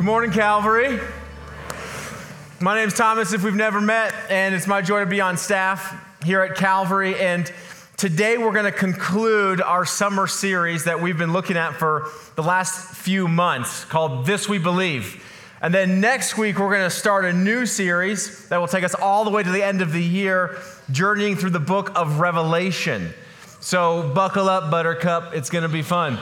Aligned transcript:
Good 0.00 0.06
morning, 0.06 0.30
Calvary. 0.30 0.98
My 2.58 2.74
name's 2.74 2.94
Thomas, 2.94 3.34
if 3.34 3.44
we've 3.44 3.54
never 3.54 3.82
met, 3.82 4.14
and 4.30 4.54
it's 4.54 4.66
my 4.66 4.80
joy 4.80 5.00
to 5.00 5.06
be 5.06 5.20
on 5.20 5.36
staff 5.36 5.94
here 6.24 6.40
at 6.40 6.56
Calvary. 6.56 7.20
And 7.20 7.52
today 7.98 8.38
we're 8.38 8.54
going 8.54 8.64
to 8.64 8.72
conclude 8.72 9.60
our 9.60 9.84
summer 9.84 10.26
series 10.26 10.84
that 10.84 11.02
we've 11.02 11.18
been 11.18 11.34
looking 11.34 11.58
at 11.58 11.74
for 11.74 12.08
the 12.34 12.42
last 12.42 12.94
few 12.94 13.28
months 13.28 13.84
called 13.84 14.24
This 14.24 14.48
We 14.48 14.56
Believe. 14.56 15.22
And 15.60 15.74
then 15.74 16.00
next 16.00 16.38
week, 16.38 16.58
we're 16.58 16.74
going 16.74 16.88
to 16.88 16.88
start 16.88 17.26
a 17.26 17.32
new 17.34 17.66
series 17.66 18.48
that 18.48 18.56
will 18.56 18.68
take 18.68 18.84
us 18.84 18.94
all 18.94 19.24
the 19.26 19.30
way 19.30 19.42
to 19.42 19.50
the 19.50 19.62
end 19.62 19.82
of 19.82 19.92
the 19.92 20.02
year, 20.02 20.56
journeying 20.90 21.36
through 21.36 21.50
the 21.50 21.60
book 21.60 21.92
of 21.94 22.20
Revelation. 22.20 23.10
So 23.60 24.10
buckle 24.14 24.48
up, 24.48 24.70
Buttercup. 24.70 25.34
It's 25.34 25.50
going 25.50 25.64
to 25.64 25.68
be 25.68 25.82
fun. 25.82 26.18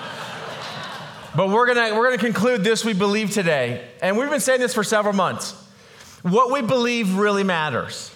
But 1.39 1.51
we're 1.51 1.73
gonna 1.73 1.97
we're 1.97 2.07
gonna 2.07 2.19
conclude 2.19 2.65
this 2.65 2.85
we 2.85 2.95
believe 2.95 3.31
today. 3.31 3.89
And 4.03 4.19
we've 4.19 4.29
been 4.29 4.41
saying 4.41 4.59
this 4.59 4.75
for 4.75 4.83
several 4.83 5.15
months. 5.15 5.53
What 6.23 6.51
we 6.51 6.63
believe 6.63 7.15
really 7.15 7.45
matters. 7.45 8.11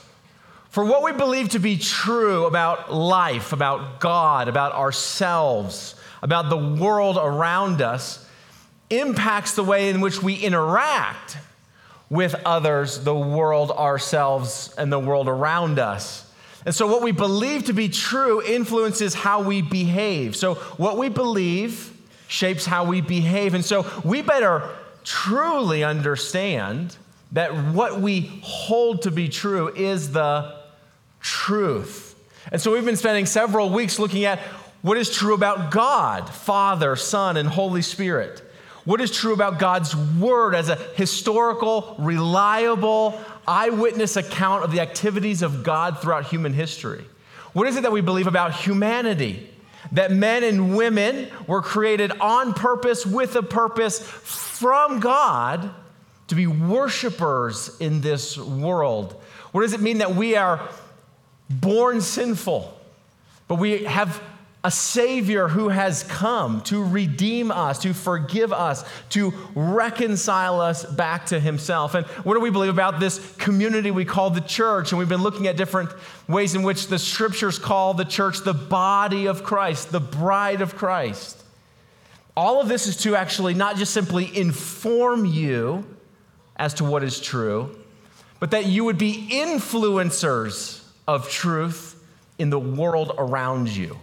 For 0.70 0.84
what 0.84 1.05
we 1.05 1.12
believe 1.12 1.50
to 1.50 1.61
be 1.61 1.78
true 1.78 2.47
about 2.47 2.92
life, 2.92 3.52
about 3.52 4.00
God, 4.00 4.48
about 4.48 4.73
ourselves, 4.73 5.95
about 6.20 6.50
the 6.50 6.56
world 6.56 7.16
around 7.16 7.80
us, 7.80 8.28
impacts 8.91 9.55
the 9.55 9.62
way 9.62 9.89
in 9.89 10.00
which 10.00 10.20
we 10.20 10.34
interact 10.34 11.36
with 12.11 12.34
others, 12.45 13.05
the 13.05 13.14
world, 13.14 13.70
ourselves, 13.70 14.75
and 14.77 14.92
the 14.92 14.98
world 14.98 15.28
around 15.28 15.78
us. 15.78 16.28
And 16.66 16.75
so, 16.75 16.89
what 16.89 17.02
we 17.02 17.12
believe 17.12 17.66
to 17.66 17.73
be 17.73 17.89
true 17.89 18.42
influences 18.42 19.14
how 19.14 19.42
we 19.42 19.62
behave. 19.62 20.34
So, 20.34 20.56
what 20.56 20.98
we 20.98 21.09
believe 21.09 21.92
shapes 22.32 22.64
how 22.64 22.84
we 22.84 23.02
behave. 23.02 23.52
And 23.52 23.62
so 23.62 23.86
we 24.04 24.22
better 24.22 24.66
truly 25.04 25.84
understand 25.84 26.96
that 27.32 27.55
what 27.55 28.00
we 28.00 28.41
hold 28.42 29.02
to 29.02 29.11
be 29.11 29.28
true 29.28 29.69
is 29.69 30.12
the 30.12 30.56
truth. 31.20 32.14
And 32.50 32.61
so 32.61 32.72
we've 32.72 32.84
been 32.84 32.97
spending 32.97 33.27
several 33.27 33.69
weeks 33.69 33.98
looking 33.98 34.24
at 34.24 34.39
what 34.80 34.97
is 34.97 35.11
true 35.11 35.34
about 35.34 35.70
God, 35.70 36.28
Father, 36.28 36.97
Son, 36.97 37.36
and 37.36 37.48
Holy 37.48 37.83
Spirit. 37.83 38.42
What 38.84 39.00
is 39.00 39.11
true 39.12 39.34
about 39.34 39.58
God's 39.58 39.94
Word 39.94 40.55
as 40.55 40.70
a 40.70 40.77
historical, 40.77 41.94
reliable, 41.98 43.20
eyewitness 43.46 44.17
account 44.17 44.64
of 44.64 44.72
the 44.72 44.80
activities 44.80 45.42
of 45.42 45.62
God 45.62 46.00
throughout 46.00 46.24
human 46.24 46.55
history? 46.55 47.05
What 47.52 47.69
is 47.69 47.77
it 47.77 47.83
that 47.83 47.92
we 47.92 48.00
believe 48.00 48.27
about 48.27 48.55
humanity? 48.55 49.52
That 49.93 50.11
men 50.11 50.43
and 50.43 50.77
women 50.77 51.29
were 51.47 51.62
created 51.62 52.12
on 52.21 52.55
purpose, 52.55 53.07
with 53.07 53.37
a 53.37 53.43
purpose 53.43 54.01
from 54.01 55.01
God 55.01 55.71
to 56.29 56.35
be 56.35 56.47
worshipers 56.47 57.77
in 57.79 58.01
this 58.01 58.39
world. 58.39 59.20
What 59.53 59.63
does 59.63 59.75
it 59.75 59.81
mean 59.81 59.98
that 59.98 60.15
we 60.15 60.35
are 60.35 60.67
born 61.51 62.01
sinful, 62.01 62.75
but 63.48 63.57
we 63.57 63.85
have 63.85 64.23
a 64.64 64.70
Savior 64.70 65.48
who 65.48 65.70
has 65.70 66.05
come 66.05 66.60
to 66.62 66.84
redeem 66.84 67.50
us, 67.50 67.80
to 67.80 67.92
forgive 67.92 68.52
us, 68.52 68.84
to 69.10 69.32
reconcile 69.56 70.60
us 70.60 70.84
back 70.84 71.27
to 71.27 71.41
Himself. 71.41 71.94
And 71.94 72.06
what 72.06 72.34
do 72.34 72.41
we 72.41 72.50
believe 72.50 72.70
about 72.70 73.00
this 73.00 73.34
community 73.36 73.90
we 73.90 74.05
call 74.05 74.30
the 74.30 74.40
church? 74.40 74.92
And 74.92 75.00
we've 75.00 75.08
been 75.08 75.22
looking 75.22 75.48
at 75.48 75.56
different 75.56 75.90
ways 76.28 76.55
in 76.55 76.62
which 76.62 76.86
the 76.86 76.98
scriptures 76.98 77.58
call 77.58 77.94
the 77.94 78.05
church 78.05 78.40
the 78.44 78.55
body 78.55 79.27
of 79.27 79.42
Christ, 79.42 79.90
the 79.90 80.00
bride 80.00 80.60
of 80.60 80.77
Christ. 80.77 81.42
All 82.36 82.60
of 82.60 82.68
this 82.68 82.86
is 82.86 82.96
to 82.98 83.16
actually 83.16 83.55
not 83.55 83.77
just 83.77 83.92
simply 83.92 84.36
inform 84.36 85.24
you 85.27 85.84
as 86.56 86.74
to 86.74 86.84
what 86.84 87.02
is 87.02 87.20
true, 87.20 87.77
but 88.38 88.52
that 88.52 88.66
you 88.66 88.84
would 88.84 88.98
be 88.98 89.28
influencers 89.33 90.84
of 91.08 91.28
truth 91.28 92.01
in 92.39 92.48
the 92.51 92.61
world 92.61 93.12
around 93.18 93.68
you. 93.68 93.98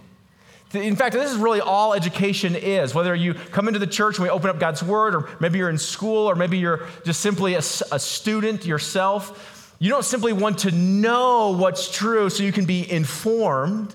In 0.72 0.94
fact, 0.94 1.14
this 1.14 1.32
is 1.32 1.36
really 1.36 1.60
all 1.60 1.94
education 1.94 2.54
is. 2.54 2.94
Whether 2.94 3.14
you 3.14 3.34
come 3.34 3.66
into 3.66 3.80
the 3.80 3.88
church 3.88 4.18
and 4.18 4.22
we 4.22 4.30
open 4.30 4.50
up 4.50 4.60
God's 4.60 4.82
Word, 4.82 5.16
or 5.16 5.28
maybe 5.40 5.58
you're 5.58 5.70
in 5.70 5.78
school, 5.78 6.30
or 6.30 6.36
maybe 6.36 6.58
you're 6.58 6.86
just 7.04 7.20
simply 7.20 7.54
a, 7.54 7.58
a, 7.58 7.98
student 7.98 8.64
yourself, 8.64 9.74
you 9.80 9.90
don't 9.90 10.04
simply 10.04 10.32
want 10.32 10.58
to 10.58 10.70
know 10.70 11.56
what's 11.56 11.90
true 11.90 12.30
so 12.30 12.44
you 12.44 12.52
can 12.52 12.66
be 12.66 12.88
informed. 12.90 13.94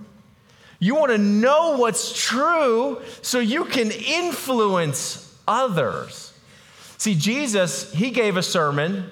You 0.79 0.95
want 0.95 1.11
to 1.11 1.17
know 1.17 1.77
what's 1.77 2.11
true 2.11 3.01
so 3.21 3.39
you 3.39 3.65
can 3.65 3.91
influence 3.91 5.33
others. 5.47 6.33
See, 6.97 7.15
Jesus, 7.15 7.93
he 7.93 8.11
gave 8.11 8.35
a 8.35 8.43
sermon 8.43 9.09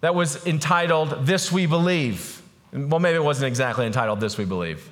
that 0.00 0.14
was 0.14 0.46
entitled, 0.46 1.26
This 1.26 1.52
We 1.52 1.66
Believe. 1.66 2.40
Well, 2.72 3.00
maybe 3.00 3.16
it 3.16 3.24
wasn't 3.24 3.48
exactly 3.48 3.84
entitled, 3.84 4.20
This 4.20 4.38
We 4.38 4.46
Believe. 4.46 4.88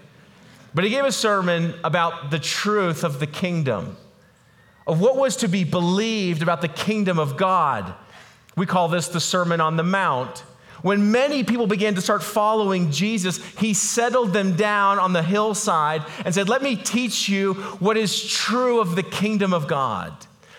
But 0.76 0.84
he 0.84 0.90
gave 0.90 1.06
a 1.06 1.10
sermon 1.10 1.72
about 1.84 2.30
the 2.30 2.38
truth 2.38 3.02
of 3.02 3.18
the 3.18 3.26
kingdom, 3.26 3.96
of 4.86 5.00
what 5.00 5.16
was 5.16 5.36
to 5.36 5.48
be 5.48 5.64
believed 5.64 6.42
about 6.42 6.60
the 6.60 6.68
kingdom 6.68 7.18
of 7.18 7.38
God. 7.38 7.94
We 8.58 8.66
call 8.66 8.88
this 8.88 9.08
the 9.08 9.18
Sermon 9.18 9.62
on 9.62 9.78
the 9.78 9.82
Mount. 9.82 10.40
When 10.82 11.10
many 11.10 11.44
people 11.44 11.66
began 11.66 11.94
to 11.94 12.02
start 12.02 12.22
following 12.22 12.90
Jesus, 12.90 13.38
he 13.56 13.72
settled 13.72 14.34
them 14.34 14.54
down 14.54 14.98
on 14.98 15.14
the 15.14 15.22
hillside 15.22 16.04
and 16.26 16.34
said, 16.34 16.46
Let 16.46 16.60
me 16.60 16.76
teach 16.76 17.26
you 17.26 17.54
what 17.80 17.96
is 17.96 18.30
true 18.30 18.78
of 18.78 18.96
the 18.96 19.02
kingdom 19.02 19.54
of 19.54 19.68
God. 19.68 20.12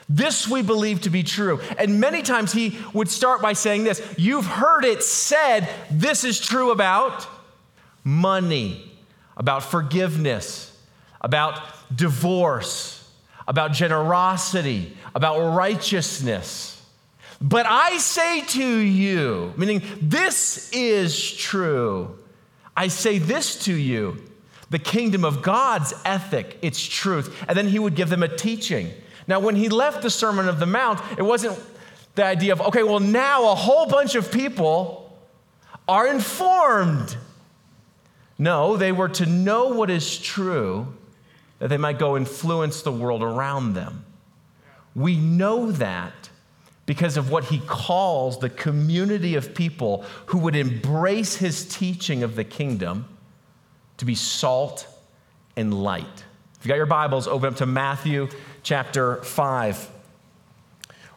This 0.09 0.47
we 0.47 0.63
believe 0.63 1.01
to 1.01 1.11
be 1.11 1.22
true. 1.22 1.59
And 1.78 1.99
many 1.99 2.23
times 2.23 2.51
he 2.51 2.79
would 2.91 3.07
start 3.07 3.39
by 3.39 3.53
saying 3.53 3.84
this 3.84 4.01
You've 4.17 4.47
heard 4.47 4.84
it 4.84 5.03
said, 5.03 5.69
this 5.91 6.23
is 6.23 6.39
true 6.39 6.72
about 6.72 7.28
money 8.03 8.97
about 9.37 9.63
forgiveness, 9.63 10.77
about 11.21 11.61
divorce, 11.95 13.09
about 13.47 13.71
generosity, 13.71 14.97
about 15.15 15.55
righteousness. 15.55 16.73
But 17.39 17.65
I 17.65 17.97
say 17.97 18.41
to 18.41 18.67
you, 18.67 19.53
meaning 19.55 19.83
this 20.01 20.69
is 20.73 21.33
true. 21.35 22.17
I 22.75 22.89
say 22.89 23.19
this 23.19 23.63
to 23.65 23.73
you 23.73 24.23
the 24.69 24.79
kingdom 24.79 25.23
of 25.23 25.41
God's 25.41 25.93
ethic, 26.03 26.57
its 26.61 26.83
truth. 26.83 27.41
And 27.47 27.57
then 27.57 27.69
he 27.69 27.79
would 27.79 27.95
give 27.95 28.09
them 28.09 28.21
a 28.21 28.27
teaching. 28.27 28.91
Now, 29.25 29.39
when 29.39 29.55
he 29.55 29.69
left 29.69 30.01
the 30.01 30.09
Sermon 30.09 30.49
of 30.49 30.59
the 30.59 30.65
Mount, 30.65 30.99
it 31.17 31.21
wasn't 31.21 31.57
the 32.15 32.25
idea 32.25 32.51
of, 32.51 32.59
okay, 32.59 32.83
well, 32.83 32.99
now 32.99 33.51
a 33.51 33.55
whole 33.55 33.85
bunch 33.85 34.15
of 34.15 34.29
people 34.29 35.17
are 35.87 36.07
informed 36.07 37.15
no, 38.37 38.77
they 38.77 38.91
were 38.91 39.09
to 39.09 39.25
know 39.25 39.69
what 39.69 39.89
is 39.89 40.17
true 40.17 40.93
that 41.59 41.69
they 41.69 41.77
might 41.77 41.97
go 41.97 42.15
influence 42.15 42.81
the 42.81 42.91
world 42.91 43.23
around 43.23 43.73
them. 43.73 44.05
We 44.95 45.17
know 45.17 45.71
that 45.71 46.29
because 46.85 47.17
of 47.17 47.29
what 47.29 47.45
he 47.45 47.59
calls 47.59 48.39
the 48.39 48.49
community 48.49 49.35
of 49.35 49.53
people 49.53 50.05
who 50.27 50.37
would 50.39 50.55
embrace 50.55 51.35
his 51.35 51.65
teaching 51.65 52.23
of 52.23 52.35
the 52.35 52.43
kingdom 52.43 53.07
to 53.97 54.05
be 54.05 54.15
salt 54.15 54.87
and 55.55 55.73
light. 55.73 56.23
If 56.59 56.65
you 56.65 56.69
got 56.69 56.75
your 56.75 56.85
Bibles, 56.85 57.27
open 57.27 57.49
up 57.49 57.55
to 57.57 57.65
Matthew 57.65 58.29
chapter 58.63 59.17
5. 59.23 59.91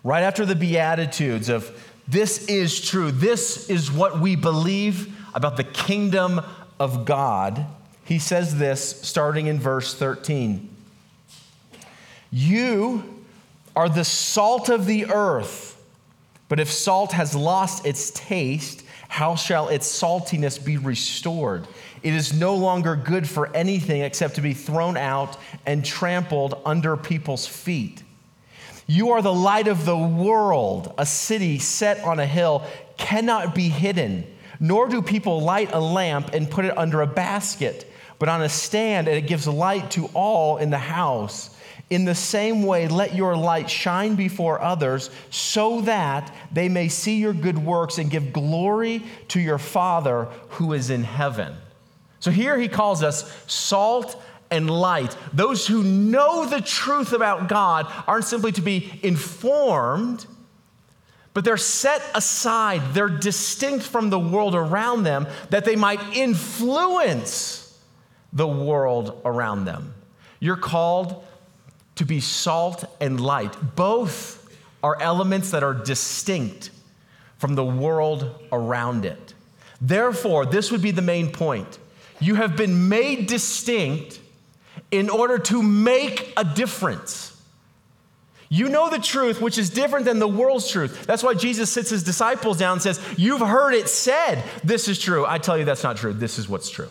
Right 0.03 0.23
after 0.23 0.45
the 0.45 0.57
Beatitudes 0.57 1.49
of 1.49 1.71
this 2.09 2.47
is 2.47 2.81
true, 2.81 3.11
this 3.13 3.71
is 3.71 3.93
what 3.93 4.19
we 4.19 4.35
believe 4.35 5.15
about 5.35 5.57
the 5.57 5.65
kingdom 5.65 6.41
of 6.81 7.05
God, 7.05 7.67
he 8.05 8.19
says 8.19 8.59
this 8.59 9.01
starting 9.03 9.47
in 9.47 9.61
verse 9.61 9.95
13 9.95 10.69
You 12.33 13.23
are 13.77 13.89
the 13.89 14.05
salt 14.05 14.69
of 14.69 14.87
the 14.87 15.07
earth, 15.07 15.81
but 16.49 16.59
if 16.59 16.73
salt 16.73 17.13
has 17.13 17.37
lost 17.37 17.87
its 17.87 18.11
taste, 18.11 18.83
how 19.07 19.37
shall 19.37 19.69
its 19.69 19.87
saltiness 19.87 20.65
be 20.65 20.77
restored? 20.77 21.69
It 22.03 22.15
is 22.15 22.33
no 22.33 22.55
longer 22.55 22.97
good 22.97 23.29
for 23.29 23.55
anything 23.55 24.03
except 24.03 24.37
to 24.37 24.41
be 24.41 24.55
thrown 24.55 24.97
out 24.97 25.37
and 25.67 25.85
trampled 25.85 26.61
under 26.65 26.97
people's 26.97 27.47
feet. 27.47 28.03
You 28.87 29.11
are 29.11 29.23
the 29.23 29.33
light 29.33 29.69
of 29.69 29.85
the 29.85 29.97
world. 29.97 30.95
A 30.97 31.07
city 31.07 31.59
set 31.59 32.03
on 32.03 32.19
a 32.19 32.27
hill 32.27 32.65
cannot 32.97 33.55
be 33.55 33.69
hidden. 33.69 34.25
Nor 34.61 34.89
do 34.89 35.01
people 35.01 35.41
light 35.41 35.73
a 35.73 35.81
lamp 35.81 36.35
and 36.35 36.51
put 36.51 36.67
it 36.67 36.77
under 36.77 37.01
a 37.01 37.07
basket, 37.07 37.91
but 38.19 38.29
on 38.29 38.43
a 38.43 38.49
stand, 38.49 39.09
and 39.09 39.17
it 39.17 39.27
gives 39.27 39.49
light 39.49 39.91
to 39.93 40.07
all 40.13 40.59
in 40.59 40.69
the 40.69 40.79
house. 40.79 41.57
In 41.89 42.05
the 42.05 42.15
same 42.15 42.63
way, 42.63 42.87
let 42.87 43.17
your 43.17 43.37
light 43.37 43.69
shine 43.69 44.15
before 44.15 44.61
others 44.61 45.11
so 45.31 45.81
that 45.81 46.33
they 46.53 46.69
may 46.69 46.89
see 46.89 47.17
your 47.17 47.33
good 47.33 47.59
works 47.59 47.99
and 47.99 48.11
give 48.11 48.33
glory 48.33 49.03
to 49.29 49.41
your 49.41 49.59
Father 49.59 50.27
who 50.51 50.73
is 50.73 50.91
in 50.91 51.03
heaven. 51.03 51.57
So 52.21 52.31
here 52.31 52.59
he 52.59 52.69
calls 52.69 53.03
us 53.03 53.33
salt 53.47 54.23
and 54.51 54.71
light. 54.71 55.17
Those 55.33 55.67
who 55.67 55.83
know 55.83 56.45
the 56.45 56.61
truth 56.61 57.13
about 57.13 57.49
God 57.49 57.87
aren't 58.07 58.27
simply 58.27 58.53
to 58.53 58.61
be 58.61 59.01
informed, 59.03 60.27
but 61.33 61.45
they're 61.45 61.57
set 61.57 62.03
aside. 62.15 62.95
They're 62.95 63.09
distinct 63.09 63.85
from 63.85 64.11
the 64.11 64.19
world 64.19 64.55
around 64.55 65.05
them 65.05 65.27
that 65.51 65.65
they 65.65 65.77
might 65.77 66.01
influence 66.17 67.79
the 68.33 68.49
world 68.49 69.21
around 69.25 69.65
them. 69.65 69.95
You're 70.41 70.57
called 70.57 71.25
to 71.97 72.05
be 72.05 72.21
salt 72.21 72.85
and 73.01 73.21
light. 73.21 73.77
Both 73.77 74.37
are 74.83 75.01
elements 75.01 75.51
that 75.51 75.63
are 75.63 75.75
distinct 75.75 76.71
from 77.39 77.55
the 77.55 77.65
world 77.65 78.31
around 78.53 79.05
it. 79.05 79.35
Therefore, 79.81 80.47
this 80.47 80.71
would 80.71 80.83
be 80.83 80.91
the 80.91 81.03
main 81.03 81.31
point. 81.31 81.79
You 82.21 82.35
have 82.35 82.57
been 82.57 82.89
made 82.89 83.27
distinct 83.27 84.21
in 84.91 85.09
order 85.09 85.39
to 85.39 85.63
make 85.63 86.33
a 86.37 86.45
difference. 86.45 87.30
You 88.53 88.69
know 88.69 88.91
the 88.91 88.99
truth, 88.99 89.41
which 89.41 89.59
is 89.59 89.71
different 89.71 90.05
than 90.05 90.19
the 90.19 90.27
world's 90.27 90.69
truth. 90.69 91.07
That's 91.07 91.23
why 91.23 91.35
Jesus 91.35 91.73
sits 91.73 91.89
his 91.89 92.03
disciples 92.03 92.59
down 92.59 92.75
and 92.75 92.83
says, 92.83 93.01
You've 93.17 93.41
heard 93.41 93.75
it 93.75 93.89
said, 93.89 94.43
this 94.65 94.89
is 94.89 94.99
true. 94.99 95.25
I 95.25 95.39
tell 95.39 95.57
you 95.57 95.65
that's 95.65 95.85
not 95.85 95.97
true. 95.97 96.13
This 96.13 96.37
is 96.37 96.49
what's 96.49 96.69
true. 96.69 96.89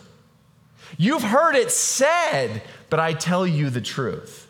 You've 0.96 1.22
heard 1.22 1.54
it 1.54 1.70
said, 1.70 2.62
but 2.88 2.98
I 2.98 3.12
tell 3.12 3.46
you 3.46 3.68
the 3.68 3.82
truth. 3.82 4.48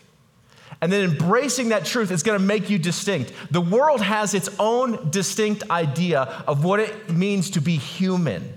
And 0.81 0.93
then 0.93 1.11
embracing 1.11 1.71
that 1.71 1.85
truth 1.85 2.13
is 2.13 2.23
going 2.23 2.39
to 2.39 2.45
make 2.45 2.71
you 2.71 2.79
distinct. 2.79 3.33
The 3.51 3.61
world 3.61 4.01
has 4.01 4.33
its 4.33 4.49
own 4.61 5.11
distinct 5.11 5.69
idea 5.69 6.21
of 6.47 6.65
what 6.65 6.79
it 6.79 7.11
means 7.11 7.51
to 7.51 7.61
be 7.61 7.77
human. 7.77 8.55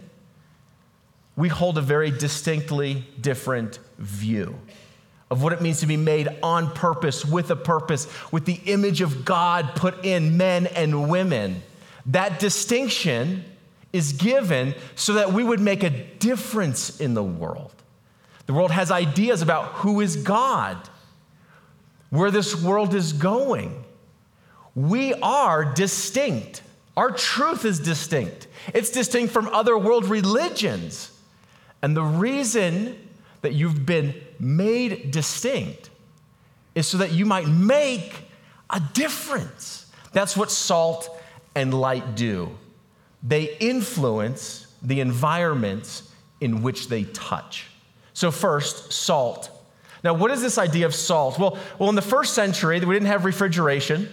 We 1.36 1.50
hold 1.50 1.80
a 1.80 1.82
very 1.82 2.12
distinctly 2.12 3.04
different 3.20 3.80
view 3.98 4.56
of 5.34 5.42
what 5.42 5.52
it 5.52 5.62
means 5.64 5.80
to 5.80 5.88
be 5.88 5.98
made 5.98 6.30
on 6.44 6.72
purpose, 6.76 7.26
with 7.26 7.50
a 7.50 7.56
purpose, 7.56 8.08
with 8.32 8.46
the 8.46 8.60
image 8.68 9.02
of 9.02 9.26
God 9.26 9.72
put 9.74 10.06
in 10.06 10.38
men 10.38 10.68
and 10.68 11.10
women. 11.10 11.64
That 12.06 12.40
distinction 12.40 13.44
is 13.92 14.14
given 14.14 14.76
so 14.94 15.14
that 15.14 15.34
we 15.34 15.44
would 15.44 15.60
make 15.60 15.82
a 15.82 15.90
difference 15.90 17.00
in 17.00 17.16
the 17.16 17.24
world. 17.24 17.74
The 18.46 18.54
world 18.54 18.70
has 18.70 18.92
ideas 18.92 19.42
about 19.42 19.72
who 19.72 20.02
is 20.02 20.18
God, 20.18 20.78
where 22.12 22.30
this 22.30 22.56
world 22.56 22.94
is 22.94 23.12
going. 23.12 23.84
We 24.76 25.16
are 25.16 25.66
distinct. 25.66 26.62
Our 26.96 27.10
truth 27.10 27.66
is 27.66 27.80
distinct. 27.80 28.46
It's 28.72 28.92
distinct 28.92 29.34
from 29.34 29.48
other 29.48 29.76
world 29.80 30.06
religions. 30.06 31.10
And 31.82 31.98
the 31.98 32.04
reason 32.04 33.00
that 33.42 33.54
you've 33.54 33.84
been 33.84 34.14
made 34.40 35.12
distinct 35.12 35.90
is 36.76 36.88
so 36.88 36.98
that 36.98 37.12
you 37.12 37.26
might 37.26 37.48
make 37.48 38.26
a 38.70 38.82
difference. 38.94 39.92
That's 40.12 40.36
what 40.36 40.52
salt 40.52 41.10
and 41.56 41.74
light 41.74 42.16
do. 42.16 42.50
They 43.22 43.56
influence 43.58 44.68
the 44.82 45.00
environments 45.00 46.12
in 46.42 46.62
which 46.62 46.90
they 46.90 47.04
touch. 47.06 47.68
So, 48.14 48.32
first, 48.32 48.92
salt. 48.92 49.50
Now, 50.04 50.14
what 50.14 50.30
is 50.32 50.42
this 50.42 50.58
idea 50.58 50.86
of 50.86 50.94
salt? 50.94 51.40
Well, 51.40 51.58
well, 51.80 51.90
in 51.90 51.96
the 51.96 52.02
first 52.02 52.34
century, 52.34 52.80
we 52.80 52.94
didn't 52.94 53.08
have 53.08 53.26
refrigeration. 53.26 54.10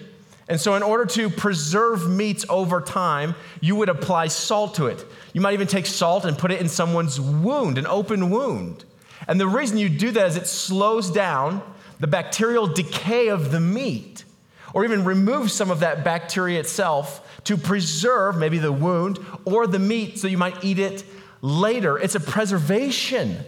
And 0.49 0.61
so, 0.61 0.75
in 0.75 0.83
order 0.83 1.07
to 1.07 1.29
preserve 1.29 2.09
meats 2.09 2.45
over 2.49 2.81
time, 2.81 3.35
you 3.61 3.77
would 3.77 3.89
apply 3.89 4.29
salt 4.29 4.75
to 4.77 4.87
it. 4.87 5.05
You 5.33 5.41
might 5.41 5.55
even 5.55 5.67
take 5.67 5.87
salt 5.87 6.25
and 6.25 6.39
put 6.39 6.51
it 6.51 6.61
in 6.61 6.69
someone's 6.69 7.21
wound, 7.21 7.79
an 7.79 7.87
open 7.87 8.31
wound. 8.31 8.85
And 9.29 9.41
the 9.41 9.49
reason 9.49 9.79
you 9.79 9.89
do 9.89 10.11
that 10.13 10.27
is 10.29 10.37
it 10.37 10.47
slows 10.47 11.11
down 11.11 11.63
the 11.99 12.07
bacterial 12.07 12.67
decay 12.67 13.29
of 13.29 13.53
the 13.53 13.61
meat, 13.61 14.25
or 14.73 14.85
even 14.85 15.05
removes 15.05 15.53
some 15.53 15.71
of 15.71 15.81
that 15.81 16.05
bacteria 16.05 16.59
itself 16.61 17.27
to 17.45 17.57
preserve 17.57 18.37
maybe 18.37 18.59
the 18.59 18.73
wound 18.73 19.19
or 19.45 19.67
the 19.67 19.79
meat 19.79 20.19
so 20.19 20.29
you 20.29 20.39
might 20.39 20.65
eat 20.65 20.79
it 20.79 21.05
later. 21.43 21.99
It's 21.99 22.15
a 22.15 22.21
preservation. 22.21 23.39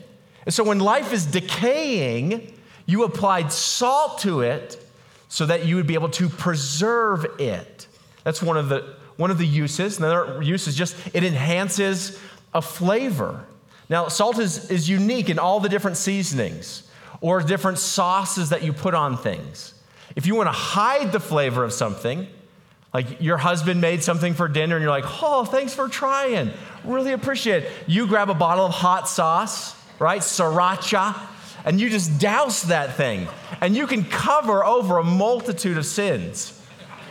And 0.45 0.55
so 0.55 0.65
when 0.65 0.81
life 0.81 1.13
is 1.13 1.25
decaying, 1.25 2.53
you 2.87 3.05
applied 3.05 3.53
salt 3.53 4.19
to 4.21 4.41
it 4.41 4.85
so 5.29 5.47
that 5.47 5.65
you 5.65 5.77
would 5.77 5.87
be 5.87 5.95
able 5.95 6.11
to 6.11 6.29
preserve 6.29 7.41
it. 7.41 7.87
That's 8.25 8.43
one 8.43 8.57
of 8.57 8.69
the 8.69 8.97
one 9.17 9.31
of 9.31 9.39
the 9.39 9.47
uses. 9.47 9.99
Another 9.99 10.43
use 10.43 10.67
is 10.67 10.75
just 10.75 10.97
it 11.15 11.23
enhances 11.23 12.19
a 12.53 12.61
flavor. 12.61 13.45
Now, 13.93 14.09
salt 14.09 14.39
is, 14.39 14.71
is 14.71 14.89
unique 14.89 15.29
in 15.29 15.39
all 15.39 15.61
the 15.61 15.69
different 15.69 15.99
seasonings 15.99 16.83
or 17.21 17.43
different 17.43 17.77
sauces 17.77 18.49
that 18.49 18.63
you 18.63 18.73
put 18.73 18.95
on 18.95 19.19
things. 19.19 19.75
If 20.17 20.27
you 20.27 20.35
want 20.35 20.47
to 20.47 20.53
hide 20.53 21.13
the 21.13 21.21
flavor 21.21 21.63
of 21.63 21.75
something, 21.75 22.27
like 22.95 23.21
your 23.21 23.37
husband 23.37 23.83
made 23.83 24.03
something 24.03 24.33
for 24.33 24.49
dinner 24.49 24.77
and 24.77 24.83
you're 24.83 24.91
like, 24.91 25.05
oh, 25.23 25.45
thanks 25.45 25.75
for 25.75 25.89
trying. 25.89 26.53
Really 26.85 27.13
appreciate 27.13 27.65
it. 27.65 27.71
You 27.87 28.07
grab 28.07 28.31
a 28.31 28.35
bottle 28.35 28.65
of 28.65 28.73
hot 28.73 29.11
sauce, 29.11 29.77
right? 29.99 30.23
Sriracha, 30.23 31.15
and 31.67 31.79
you 31.79 31.91
just 31.91 32.19
douse 32.19 32.63
that 32.63 32.97
thing. 32.97 33.29
And 33.61 33.77
you 33.77 33.87
can 33.87 34.05
cover 34.05 34.65
over 34.65 35.01
a 35.01 35.05
multitude 35.05 35.77
of 35.77 35.85
sins. 35.85 36.59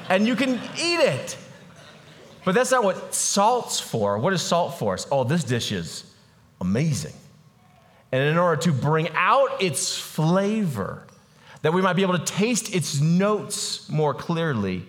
And 0.09 0.25
you 0.25 0.35
can 0.35 0.59
eat 0.79 0.99
it. 0.99 1.37
But 2.43 2.55
that's 2.55 2.71
not 2.71 2.83
what 2.83 3.13
salt's 3.13 3.79
for. 3.79 4.17
What 4.17 4.33
is 4.33 4.41
salt 4.41 4.79
for? 4.79 4.97
Oh, 5.11 5.23
this 5.23 5.43
dish 5.43 5.71
is 5.71 6.10
amazing. 6.61 7.13
And 8.11 8.23
in 8.23 8.37
order 8.37 8.61
to 8.61 8.71
bring 8.71 9.09
out 9.13 9.61
its 9.61 9.97
flavor, 9.97 11.05
that 11.61 11.73
we 11.73 11.81
might 11.81 11.93
be 11.93 12.01
able 12.01 12.17
to 12.17 12.25
taste 12.25 12.73
its 12.73 13.01
notes 13.01 13.89
more 13.89 14.13
clearly, 14.13 14.85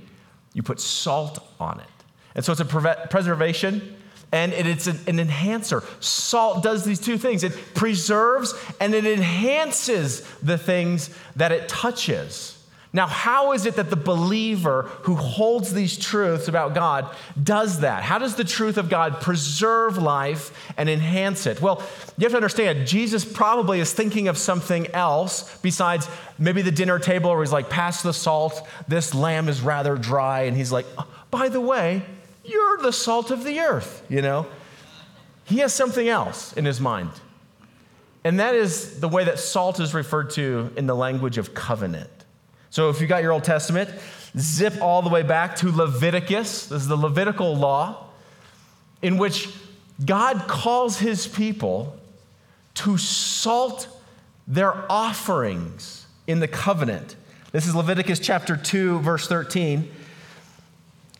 you 0.55 0.63
put 0.63 0.81
salt 0.81 1.45
on 1.59 1.81
it. 1.81 1.87
And 2.35 2.45
so 2.45 2.53
it's 2.53 2.61
a 2.61 3.07
preservation 3.11 3.97
and 4.33 4.53
it's 4.55 4.87
an 4.87 5.19
enhancer. 5.19 5.83
Salt 6.01 6.63
does 6.63 6.85
these 6.85 6.99
two 6.99 7.19
things 7.19 7.45
it 7.45 7.53
preserves 7.75 8.55
and 8.81 8.95
it 8.95 9.05
enhances 9.05 10.21
the 10.43 10.57
things 10.57 11.11
that 11.37 11.53
it 11.53 11.69
touches. 11.69 12.52
Now, 12.95 13.07
how 13.07 13.53
is 13.53 13.65
it 13.65 13.77
that 13.77 13.89
the 13.89 13.97
believer 13.97 14.83
who 15.03 15.15
holds 15.15 15.73
these 15.73 15.97
truths 15.97 16.47
about 16.47 16.75
God 16.75 17.09
does 17.43 17.81
that? 17.81 18.03
How 18.03 18.19
does 18.19 18.35
the 18.35 18.45
truth 18.45 18.77
of 18.77 18.91
God 18.91 19.21
preserve 19.23 19.97
life 19.97 20.53
and 20.77 20.91
enhance 20.91 21.47
it? 21.47 21.63
Well, 21.63 21.83
you 22.19 22.25
have 22.25 22.33
to 22.33 22.37
understand, 22.37 22.87
Jesus 22.87 23.25
probably 23.25 23.81
is 23.81 23.95
thinking 23.95 24.29
of 24.29 24.37
something 24.37 24.89
else 24.89 25.59
besides 25.59 26.07
maybe 26.39 26.61
the 26.61 26.71
dinner 26.71 26.99
table 26.99 27.31
where 27.31 27.41
he's 27.41 27.53
like, 27.53 27.71
pass 27.71 28.03
the 28.03 28.13
salt, 28.13 28.67
this 28.89 29.15
lamb 29.15 29.49
is 29.49 29.63
rather 29.63 29.97
dry. 29.97 30.43
And 30.43 30.55
he's 30.55 30.71
like, 30.71 30.85
oh, 30.99 31.07
by 31.31 31.49
the 31.49 31.63
way, 31.63 32.03
you're 32.45 32.77
the 32.79 32.93
salt 32.93 33.31
of 33.31 33.43
the 33.45 33.61
earth, 33.61 34.05
you 34.11 34.21
know? 34.21 34.47
He 35.45 35.59
has 35.59 35.73
something 35.73 36.09
else 36.09 36.53
in 36.53 36.67
his 36.67 36.79
mind. 36.79 37.11
And 38.23 38.39
that 38.39 38.55
is 38.55 39.01
the 39.01 39.09
way 39.09 39.25
that 39.25 39.39
salt 39.39 39.81
is 39.81 39.95
referred 39.95 40.31
to 40.31 40.71
in 40.77 40.87
the 40.87 40.95
language 40.95 41.39
of 41.39 41.55
covenant. 41.55 42.11
So 42.73 42.89
if 42.89 43.03
you 43.03 43.07
got 43.07 43.23
your 43.23 43.33
Old 43.33 43.45
Testament, 43.45 43.91
zip 44.35 44.81
all 44.81 45.03
the 45.03 45.11
way 45.11 45.23
back 45.23 45.57
to 45.57 45.71
Leviticus. 45.71 46.69
This 46.69 46.81
is 46.81 46.89
the 46.89 46.97
Levitical 46.97 47.55
law 47.55 48.07
in 49.03 49.19
which 49.19 49.51
God 50.03 50.49
calls 50.49 50.99
his 50.99 51.27
people 51.27 51.99
to 52.77 52.97
salt 52.97 53.89
their 54.49 54.91
offerings 54.91 56.07
in 56.27 56.41
the 56.41 56.49
covenant. 56.49 57.15
This 57.53 57.67
is 57.67 57.75
Leviticus 57.75 58.19
chapter 58.19 58.57
2, 58.57 59.01
verse 59.01 59.29
13. 59.29 59.91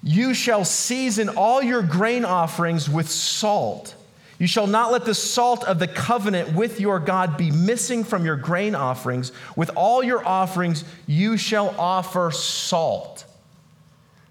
You 0.03 0.33
shall 0.33 0.65
season 0.65 1.29
all 1.29 1.63
your 1.63 1.83
grain 1.83 2.25
offerings 2.25 2.89
with 2.89 3.11
salt 3.11 3.95
you 4.43 4.49
shall 4.49 4.67
not 4.67 4.91
let 4.91 5.05
the 5.05 5.15
salt 5.15 5.63
of 5.63 5.79
the 5.79 5.87
covenant 5.87 6.53
with 6.53 6.81
your 6.81 6.99
God 6.99 7.37
be 7.37 7.53
missing 7.53 8.03
from 8.03 8.25
your 8.25 8.35
grain 8.35 8.75
offerings. 8.75 9.31
With 9.55 9.71
all 9.77 10.03
your 10.03 10.27
offerings, 10.27 10.83
you 11.07 11.37
shall 11.37 11.73
offer 11.79 12.33
salt. 12.33 13.25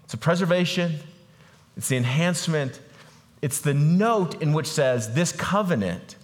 It's 0.04 0.12
a 0.12 0.18
preservation, 0.18 0.96
it's 1.78 1.88
the 1.88 1.96
enhancement, 1.96 2.78
it's 3.40 3.62
the 3.62 3.72
note 3.72 4.42
in 4.42 4.52
which 4.52 4.66
says 4.66 5.14
this 5.14 5.32
covenant 5.32 6.16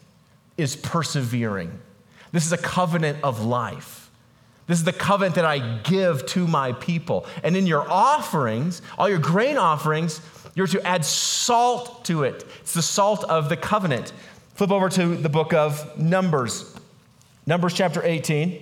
is 0.59 0.77
persevering. 0.77 1.81
This 2.31 2.45
is 2.45 2.53
a 2.53 2.59
covenant 2.59 3.17
of 3.25 3.43
life. 3.43 4.11
This 4.67 4.81
is 4.81 4.85
the 4.85 4.93
covenant 4.93 5.37
that 5.37 5.47
I 5.47 5.79
give 5.79 6.27
to 6.27 6.47
my 6.47 6.73
people. 6.73 7.25
And 7.43 7.57
in 7.57 7.67
your 7.67 7.91
offerings, 7.91 8.83
all 8.99 9.09
your 9.09 9.19
grain 9.19 9.57
offerings, 9.57 10.21
you're 10.59 10.67
to 10.67 10.85
add 10.87 11.05
salt 11.05 12.05
to 12.07 12.25
it. 12.25 12.45
It's 12.61 12.75
the 12.75 12.83
salt 12.83 13.23
of 13.25 13.49
the 13.49 13.57
covenant. 13.57 14.13
Flip 14.55 14.73
over 14.73 14.89
to 14.89 15.15
the 15.15 15.29
book 15.29 15.55
of 15.55 15.97
Numbers, 15.97 16.75
Numbers 17.47 17.75
chapter 17.75 18.03
18. 18.05 18.61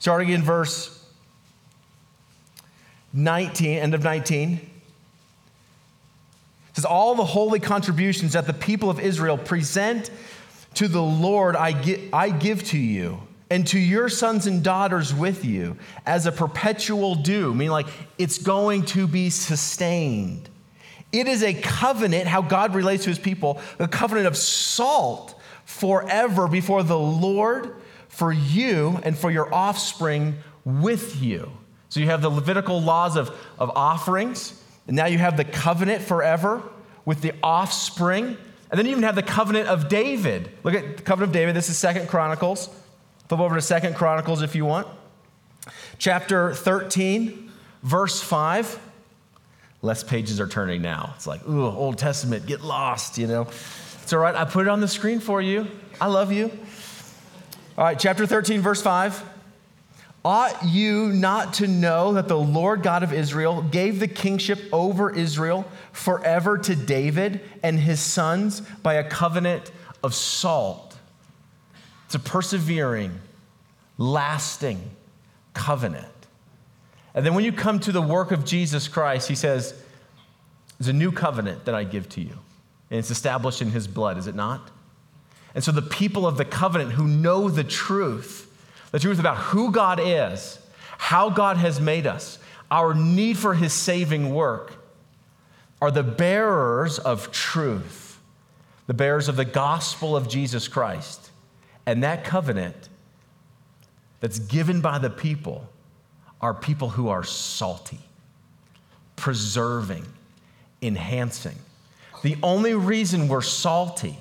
Starting 0.00 0.30
in 0.30 0.42
verse 0.42 1.06
19, 3.12 3.78
end 3.78 3.94
of 3.94 4.02
19. 4.02 4.54
It 4.54 4.60
says, 6.72 6.84
All 6.84 7.14
the 7.14 7.24
holy 7.24 7.60
contributions 7.60 8.32
that 8.32 8.48
the 8.48 8.52
people 8.52 8.90
of 8.90 8.98
Israel 8.98 9.38
present 9.38 10.10
to 10.74 10.88
the 10.88 11.02
Lord, 11.02 11.54
I, 11.54 12.00
I 12.12 12.30
give 12.30 12.64
to 12.64 12.78
you 12.78 13.20
and 13.52 13.66
to 13.66 13.78
your 13.78 14.08
sons 14.08 14.46
and 14.46 14.64
daughters 14.64 15.12
with 15.12 15.44
you 15.44 15.76
as 16.06 16.24
a 16.24 16.32
perpetual 16.32 17.14
due, 17.14 17.52
meaning 17.52 17.70
like 17.70 17.86
it's 18.16 18.38
going 18.38 18.82
to 18.82 19.06
be 19.06 19.28
sustained. 19.28 20.48
It 21.12 21.28
is 21.28 21.42
a 21.42 21.52
covenant, 21.52 22.28
how 22.28 22.40
God 22.40 22.74
relates 22.74 23.04
to 23.04 23.10
his 23.10 23.18
people, 23.18 23.60
a 23.78 23.86
covenant 23.86 24.26
of 24.26 24.38
salt 24.38 25.38
forever 25.66 26.48
before 26.48 26.82
the 26.82 26.98
Lord 26.98 27.76
for 28.08 28.32
you 28.32 28.98
and 29.02 29.18
for 29.18 29.30
your 29.30 29.52
offspring 29.52 30.38
with 30.64 31.22
you. 31.22 31.52
So 31.90 32.00
you 32.00 32.06
have 32.06 32.22
the 32.22 32.30
Levitical 32.30 32.80
laws 32.80 33.16
of, 33.16 33.36
of 33.58 33.70
offerings, 33.76 34.62
and 34.86 34.96
now 34.96 35.04
you 35.04 35.18
have 35.18 35.36
the 35.36 35.44
covenant 35.44 36.00
forever 36.00 36.62
with 37.04 37.20
the 37.20 37.34
offspring. 37.42 38.38
And 38.70 38.78
then 38.78 38.86
you 38.86 38.92
even 38.92 39.02
have 39.02 39.14
the 39.14 39.22
covenant 39.22 39.68
of 39.68 39.90
David. 39.90 40.50
Look 40.62 40.72
at 40.72 40.96
the 40.96 41.02
covenant 41.02 41.28
of 41.28 41.34
David. 41.34 41.54
This 41.54 41.68
is 41.68 41.76
Second 41.76 42.08
Chronicles. 42.08 42.70
Flip 43.32 43.40
over 43.40 43.54
to 43.54 43.62
Second 43.62 43.94
Chronicles 43.94 44.42
if 44.42 44.54
you 44.54 44.66
want. 44.66 44.86
Chapter 45.96 46.52
13, 46.52 47.50
verse 47.82 48.20
5. 48.20 48.78
Less 49.80 50.04
pages 50.04 50.38
are 50.38 50.46
turning 50.46 50.82
now. 50.82 51.14
It's 51.16 51.26
like, 51.26 51.42
ooh, 51.48 51.64
Old 51.64 51.96
Testament, 51.96 52.44
get 52.44 52.60
lost, 52.60 53.16
you 53.16 53.26
know. 53.26 53.46
It's 54.02 54.12
all 54.12 54.18
right. 54.18 54.34
I 54.34 54.44
put 54.44 54.66
it 54.66 54.68
on 54.68 54.80
the 54.80 54.86
screen 54.86 55.18
for 55.18 55.40
you. 55.40 55.66
I 55.98 56.08
love 56.08 56.30
you. 56.30 56.50
All 57.78 57.84
right, 57.84 57.98
chapter 57.98 58.26
13, 58.26 58.60
verse 58.60 58.82
5. 58.82 59.24
Ought 60.26 60.66
you 60.66 61.06
not 61.06 61.54
to 61.54 61.66
know 61.66 62.12
that 62.12 62.28
the 62.28 62.38
Lord 62.38 62.82
God 62.82 63.02
of 63.02 63.14
Israel 63.14 63.62
gave 63.62 63.98
the 63.98 64.08
kingship 64.08 64.60
over 64.74 65.10
Israel 65.10 65.64
forever 65.92 66.58
to 66.58 66.76
David 66.76 67.40
and 67.62 67.80
his 67.80 67.98
sons 67.98 68.60
by 68.60 68.96
a 68.96 69.08
covenant 69.08 69.72
of 70.02 70.14
salt? 70.14 70.91
It's 72.12 72.26
a 72.26 72.30
persevering, 72.30 73.18
lasting 73.96 74.90
covenant. 75.54 76.04
And 77.14 77.24
then 77.24 77.32
when 77.32 77.42
you 77.42 77.52
come 77.52 77.80
to 77.80 77.90
the 77.90 78.02
work 78.02 78.32
of 78.32 78.44
Jesus 78.44 78.86
Christ, 78.86 79.28
he 79.28 79.34
says, 79.34 79.72
There's 80.78 80.88
a 80.88 80.92
new 80.92 81.10
covenant 81.10 81.64
that 81.64 81.74
I 81.74 81.84
give 81.84 82.10
to 82.10 82.20
you. 82.20 82.36
And 82.90 82.98
it's 82.98 83.10
established 83.10 83.62
in 83.62 83.70
his 83.70 83.88
blood, 83.88 84.18
is 84.18 84.26
it 84.26 84.34
not? 84.34 84.70
And 85.54 85.64
so 85.64 85.72
the 85.72 85.80
people 85.80 86.26
of 86.26 86.36
the 86.36 86.44
covenant 86.44 86.92
who 86.92 87.08
know 87.08 87.48
the 87.48 87.64
truth, 87.64 88.46
the 88.90 88.98
truth 88.98 89.18
about 89.18 89.38
who 89.38 89.72
God 89.72 89.98
is, 89.98 90.58
how 90.98 91.30
God 91.30 91.56
has 91.56 91.80
made 91.80 92.06
us, 92.06 92.38
our 92.70 92.92
need 92.92 93.38
for 93.38 93.54
his 93.54 93.72
saving 93.72 94.34
work, 94.34 94.74
are 95.80 95.90
the 95.90 96.02
bearers 96.02 96.98
of 96.98 97.32
truth, 97.32 98.20
the 98.86 98.92
bearers 98.92 99.30
of 99.30 99.36
the 99.36 99.46
gospel 99.46 100.14
of 100.14 100.28
Jesus 100.28 100.68
Christ. 100.68 101.30
And 101.86 102.02
that 102.04 102.24
covenant 102.24 102.88
that's 104.20 104.38
given 104.38 104.80
by 104.80 104.98
the 104.98 105.10
people 105.10 105.68
are 106.40 106.54
people 106.54 106.90
who 106.90 107.08
are 107.08 107.24
salty, 107.24 108.00
preserving, 109.16 110.06
enhancing. 110.80 111.56
The 112.22 112.36
only 112.42 112.74
reason 112.74 113.28
we're 113.28 113.42
salty 113.42 114.18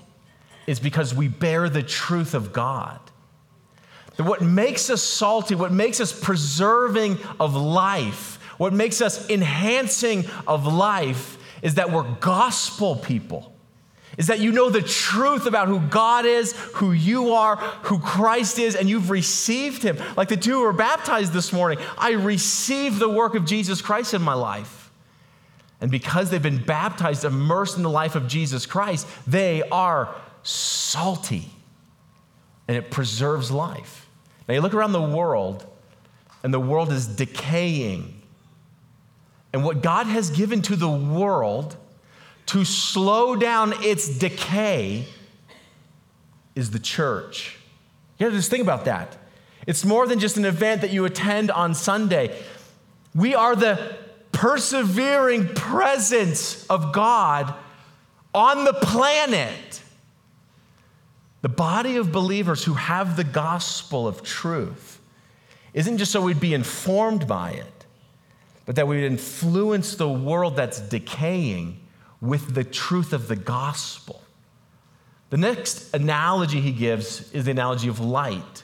is 0.68 0.80
because 0.80 1.13
we 1.13 1.27
bear 1.27 1.70
the 1.70 1.84
truth 1.84 2.34
of 2.34 2.53
God. 2.53 3.00
That 4.18 4.24
what 4.24 4.41
makes 4.41 4.89
us 4.89 5.01
salty, 5.01 5.56
what 5.56 5.72
makes 5.72 6.00
us 6.00 6.18
preserving 6.18 7.18
of 7.39 7.56
life, 7.56 8.39
what 8.58 8.74
makes 8.74 9.01
us 9.01 9.30
enhancing 9.30 10.25
of 10.48 10.65
life 10.65 11.38
is 11.62 11.75
that 11.75 11.91
we're 11.91 12.10
gospel 12.20 12.96
people. 12.96 13.50
Is 14.18 14.27
that 14.27 14.39
you 14.39 14.51
know 14.51 14.70
the 14.70 14.82
truth 14.82 15.46
about 15.46 15.68
who 15.68 15.80
God 15.80 16.25
is, 16.25 16.53
who 16.74 16.91
you 16.91 17.34
are, 17.34 17.56
who 17.56 18.00
Christ 18.00 18.60
is, 18.60 18.75
and 18.75 18.89
you've 18.89 19.10
received 19.10 19.84
Him. 19.84 19.98
Like 20.18 20.27
the 20.27 20.38
two 20.38 20.51
who 20.51 20.62
were 20.62 20.74
baptized 20.74 21.34
this 21.34 21.53
morning, 21.53 21.80
I 21.98 22.12
received 22.12 23.00
the 23.00 23.10
work 23.10 23.36
of 23.36 23.46
Jesus 23.46 23.82
Christ 23.82 24.13
in 24.13 24.22
my 24.22 24.34
life. 24.34 24.91
And 25.80 25.89
because 25.89 26.30
they've 26.30 26.41
been 26.41 26.63
baptized, 26.63 27.25
immersed 27.25 27.77
in 27.77 27.84
the 27.84 27.89
life 27.89 28.15
of 28.15 28.27
Jesus 28.27 28.65
Christ, 28.65 29.08
they 29.25 29.63
are 29.63 30.13
salty 30.44 31.50
and 32.68 32.77
it 32.77 32.91
preserves 32.91 33.51
life. 33.51 34.08
Now, 34.48 34.53
you 34.53 34.62
look 34.62 34.74
around 34.74 34.94
the 34.94 35.01
world, 35.01 35.65
and 36.44 36.53
the 36.53 36.60
world 36.60 36.91
is 36.91 37.08
decaying. 37.08 38.22
And 39.53 39.63
what 39.63 39.82
God 39.82 40.08
has 40.08 40.30
given 40.30 40.62
to 40.63 40.75
the 40.75 40.89
world 40.89 41.75
to 42.48 42.65
slow 42.65 43.36
down 43.36 43.74
its 43.83 44.07
decay 44.07 45.05
is 46.55 46.71
the 46.71 46.79
church. 46.79 47.57
You 48.17 48.29
to 48.29 48.36
just 48.36 48.50
think 48.50 48.62
about 48.62 48.86
that. 48.86 49.17
It's 49.67 49.86
more 49.86 50.07
than 50.07 50.19
just 50.19 50.38
an 50.38 50.45
event 50.45 50.81
that 50.81 50.91
you 50.91 51.05
attend 51.05 51.51
on 51.51 51.74
Sunday. 51.74 52.38
We 53.15 53.36
are 53.36 53.55
the 53.55 53.98
persevering 54.31 55.50
presence 55.50 56.65
of 56.67 56.93
God 56.93 57.53
on 58.33 58.63
the 58.63 58.74
planet. 58.74 59.81
The 61.41 61.50
body 61.50 61.98
of 61.98 62.12
believers 62.12 62.63
who 62.63 62.74
have 62.74 63.17
the 63.17 63.24
gospel 63.24 64.07
of 64.07 64.24
truth 64.24 65.00
isn't 65.74 65.98
just 65.98 66.12
so 66.12 66.21
we'd 66.21 66.39
be 66.39 66.53
informed 66.53 67.27
by 67.27 67.51
it, 67.51 67.86
but 68.65 68.75
that 68.75 68.88
we'd 68.88 69.05
influence 69.05 69.95
the 69.95 70.10
world 70.10 70.55
that's 70.55 70.79
decaying 70.79 71.81
with 72.22 72.54
the 72.54 72.63
truth 72.63 73.13
of 73.13 73.28
the 73.28 73.36
gospel. 73.36 74.22
The 75.32 75.38
next 75.38 75.94
analogy 75.94 76.62
he 76.62 76.72
gives 76.72 77.32
is 77.32 77.46
the 77.46 77.51
analogy 77.51 77.88
of 77.88 78.00
light. 78.00 78.63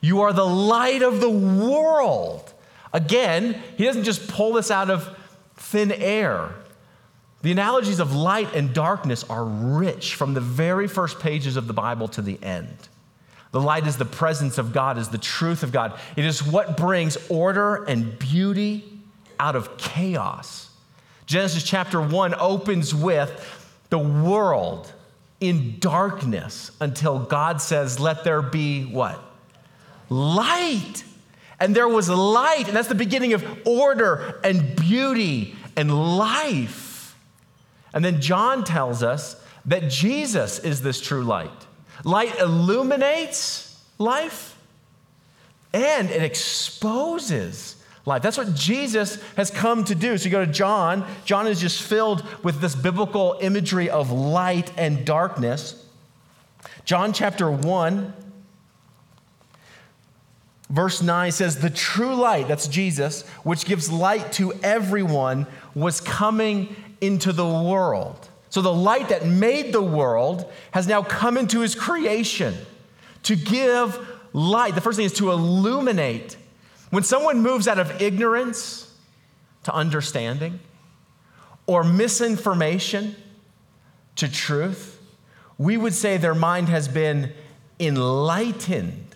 You 0.00 0.22
are 0.22 0.32
the 0.32 0.46
light 0.46 1.02
of 1.02 1.20
the 1.20 1.30
world. 1.30 2.52
Again, 2.92 3.60
he 3.76 3.84
doesn't 3.84 4.04
just 4.04 4.28
pull 4.28 4.52
this 4.52 4.70
out 4.70 4.90
of 4.90 5.08
thin 5.56 5.90
air. 5.92 6.50
The 7.42 7.50
analogies 7.50 7.98
of 7.98 8.14
light 8.14 8.54
and 8.54 8.72
darkness 8.72 9.24
are 9.24 9.44
rich 9.44 10.14
from 10.14 10.34
the 10.34 10.40
very 10.40 10.86
first 10.86 11.18
pages 11.18 11.56
of 11.56 11.66
the 11.66 11.72
Bible 11.72 12.08
to 12.08 12.22
the 12.22 12.38
end. 12.42 12.76
The 13.50 13.60
light 13.60 13.86
is 13.86 13.96
the 13.96 14.04
presence 14.04 14.58
of 14.58 14.72
God, 14.72 14.96
is 14.96 15.08
the 15.08 15.18
truth 15.18 15.62
of 15.62 15.72
God. 15.72 15.98
It 16.16 16.24
is 16.24 16.42
what 16.42 16.76
brings 16.76 17.18
order 17.28 17.84
and 17.84 18.18
beauty 18.18 18.84
out 19.40 19.56
of 19.56 19.76
chaos. 19.76 20.71
Genesis 21.32 21.62
chapter 21.62 21.98
1 21.98 22.34
opens 22.34 22.94
with 22.94 23.72
the 23.88 23.98
world 23.98 24.92
in 25.40 25.78
darkness 25.78 26.70
until 26.78 27.20
God 27.20 27.62
says, 27.62 27.98
Let 27.98 28.22
there 28.22 28.42
be 28.42 28.84
what? 28.84 29.18
Light. 30.10 31.04
And 31.58 31.74
there 31.74 31.88
was 31.88 32.10
light, 32.10 32.64
and 32.68 32.76
that's 32.76 32.88
the 32.88 32.94
beginning 32.94 33.32
of 33.32 33.46
order 33.64 34.40
and 34.44 34.76
beauty 34.76 35.56
and 35.74 36.18
life. 36.18 37.16
And 37.94 38.04
then 38.04 38.20
John 38.20 38.62
tells 38.62 39.02
us 39.02 39.42
that 39.64 39.88
Jesus 39.88 40.58
is 40.58 40.82
this 40.82 41.00
true 41.00 41.24
light. 41.24 41.50
Light 42.04 42.38
illuminates 42.40 43.82
life 43.96 44.58
and 45.72 46.10
it 46.10 46.22
exposes 46.22 47.71
life. 48.04 48.22
That's 48.22 48.38
what 48.38 48.54
Jesus 48.54 49.22
has 49.36 49.50
come 49.50 49.84
to 49.84 49.94
do. 49.94 50.18
So 50.18 50.24
you 50.24 50.30
go 50.30 50.44
to 50.44 50.50
John, 50.50 51.06
John 51.24 51.46
is 51.46 51.60
just 51.60 51.82
filled 51.82 52.24
with 52.44 52.60
this 52.60 52.74
biblical 52.74 53.38
imagery 53.40 53.88
of 53.88 54.10
light 54.10 54.72
and 54.76 55.04
darkness. 55.04 55.84
John 56.84 57.12
chapter 57.12 57.50
1, 57.50 58.12
verse 60.68 61.00
9 61.00 61.30
says, 61.30 61.60
The 61.60 61.70
true 61.70 62.14
light, 62.14 62.48
that's 62.48 62.66
Jesus, 62.66 63.26
which 63.44 63.64
gives 63.64 63.90
light 63.90 64.32
to 64.32 64.52
everyone, 64.62 65.46
was 65.74 66.00
coming 66.00 66.74
into 67.00 67.32
the 67.32 67.46
world. 67.46 68.28
So 68.50 68.60
the 68.60 68.72
light 68.72 69.08
that 69.08 69.24
made 69.24 69.72
the 69.72 69.82
world 69.82 70.50
has 70.72 70.86
now 70.86 71.02
come 71.02 71.38
into 71.38 71.60
his 71.60 71.74
creation 71.74 72.54
to 73.22 73.36
give 73.36 73.98
light. 74.32 74.74
The 74.74 74.80
first 74.80 74.96
thing 74.96 75.06
is 75.06 75.14
to 75.14 75.30
illuminate. 75.30 76.36
When 76.92 77.02
someone 77.02 77.40
moves 77.40 77.68
out 77.68 77.78
of 77.78 78.02
ignorance 78.02 78.94
to 79.64 79.72
understanding 79.72 80.60
or 81.66 81.84
misinformation 81.84 83.16
to 84.16 84.30
truth, 84.30 85.00
we 85.56 85.78
would 85.78 85.94
say 85.94 86.18
their 86.18 86.34
mind 86.34 86.68
has 86.68 86.88
been 86.88 87.32
enlightened. 87.80 89.06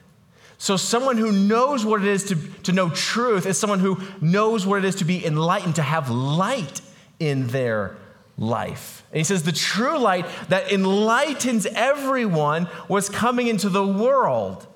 So, 0.57 0.79
someone 0.79 1.19
who 1.19 1.31
knows 1.31 1.85
what 1.85 2.01
it 2.01 2.09
is 2.09 2.25
to, 2.25 2.37
to 2.63 2.73
know 2.73 2.89
truth 2.89 3.45
is 3.45 3.59
someone 3.59 3.81
who 3.81 4.01
knows 4.23 4.65
what 4.65 4.79
it 4.79 4.87
is 4.87 4.95
to 4.95 5.05
be 5.05 5.23
enlightened, 5.23 5.75
to 5.75 5.83
have 5.83 6.09
light 6.09 6.81
in 7.21 7.49
their 7.49 7.99
life. 8.39 9.05
And 9.11 9.19
he 9.19 9.25
says, 9.25 9.43
The 9.43 9.53
true 9.53 9.99
light 9.99 10.25
that 10.49 10.73
enlightens 10.73 11.67
everyone 11.67 12.71
was 12.89 13.11
coming 13.11 13.49
into 13.49 13.69
the 13.69 13.87
world. 13.87 14.67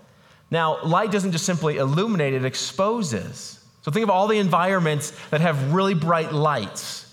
Now, 0.50 0.82
light 0.82 1.10
doesn't 1.12 1.32
just 1.32 1.46
simply 1.46 1.76
illuminate, 1.76 2.34
it 2.34 2.44
exposes. 2.44 3.64
So 3.82 3.90
think 3.90 4.04
of 4.04 4.10
all 4.10 4.26
the 4.26 4.38
environments 4.38 5.12
that 5.30 5.40
have 5.40 5.72
really 5.72 5.94
bright 5.94 6.32
lights 6.32 7.06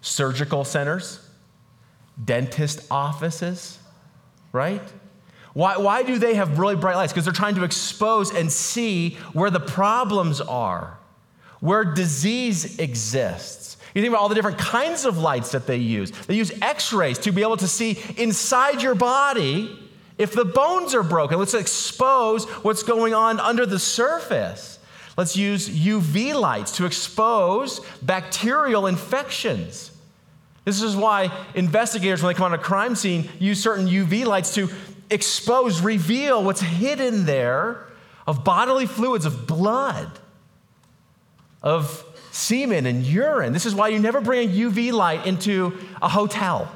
surgical 0.00 0.64
centers, 0.64 1.18
dentist 2.22 2.86
offices, 2.90 3.78
right? 4.52 4.82
Why, 5.54 5.78
why 5.78 6.02
do 6.02 6.18
they 6.18 6.34
have 6.34 6.58
really 6.58 6.76
bright 6.76 6.96
lights? 6.96 7.12
Because 7.12 7.24
they're 7.24 7.32
trying 7.32 7.54
to 7.54 7.64
expose 7.64 8.34
and 8.34 8.52
see 8.52 9.14
where 9.32 9.50
the 9.50 9.60
problems 9.60 10.42
are, 10.42 10.98
where 11.60 11.84
disease 11.84 12.78
exists. 12.78 13.78
You 13.94 14.02
think 14.02 14.12
about 14.12 14.20
all 14.20 14.28
the 14.28 14.34
different 14.34 14.58
kinds 14.58 15.04
of 15.04 15.16
lights 15.16 15.52
that 15.52 15.66
they 15.66 15.76
use. 15.76 16.10
They 16.10 16.34
use 16.34 16.52
x 16.60 16.92
rays 16.92 17.18
to 17.20 17.32
be 17.32 17.42
able 17.42 17.56
to 17.58 17.68
see 17.68 17.98
inside 18.18 18.82
your 18.82 18.94
body 18.96 19.78
if 20.18 20.32
the 20.32 20.44
bones 20.44 20.94
are 20.94 21.02
broken. 21.02 21.38
Let's 21.38 21.54
expose 21.54 22.44
what's 22.62 22.82
going 22.82 23.14
on 23.14 23.40
under 23.40 23.66
the 23.66 23.78
surface. 23.78 24.78
Let's 25.16 25.36
use 25.36 25.68
UV 25.68 26.34
lights 26.38 26.76
to 26.76 26.86
expose 26.86 27.80
bacterial 28.02 28.86
infections. 28.86 29.90
This 30.64 30.82
is 30.82 30.96
why 30.96 31.30
investigators, 31.54 32.22
when 32.22 32.32
they 32.32 32.36
come 32.36 32.46
on 32.46 32.54
a 32.54 32.58
crime 32.58 32.94
scene, 32.94 33.28
use 33.38 33.62
certain 33.62 33.86
UV 33.86 34.24
lights 34.24 34.54
to 34.54 34.70
expose, 35.10 35.80
reveal 35.80 36.42
what's 36.42 36.60
hidden 36.60 37.26
there 37.26 37.86
of 38.26 38.44
bodily 38.44 38.86
fluids, 38.86 39.26
of 39.26 39.46
blood, 39.46 40.10
of 41.62 42.04
semen 42.30 42.86
and 42.86 43.04
urine. 43.04 43.52
This 43.52 43.66
is 43.66 43.74
why 43.74 43.88
you 43.88 43.98
never 43.98 44.20
bring 44.20 44.48
a 44.48 44.52
UV 44.52 44.92
light 44.92 45.26
into 45.26 45.78
a 46.00 46.08
hotel. 46.08 46.72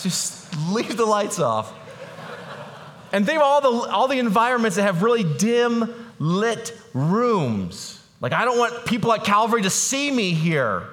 Just 0.00 0.41
leave 0.70 0.96
the 0.96 1.06
lights 1.06 1.38
off. 1.38 1.72
And 3.12 3.26
think 3.26 3.36
of 3.36 3.42
all 3.42 3.60
the, 3.60 3.90
all 3.90 4.08
the 4.08 4.18
environments 4.18 4.76
that 4.76 4.82
have 4.82 5.02
really 5.02 5.24
dim 5.24 5.92
lit 6.18 6.76
rooms. 6.94 8.00
Like, 8.20 8.32
I 8.32 8.44
don't 8.44 8.58
want 8.58 8.86
people 8.86 9.12
at 9.12 9.24
Calvary 9.24 9.62
to 9.62 9.70
see 9.70 10.10
me 10.10 10.32
here. 10.32 10.86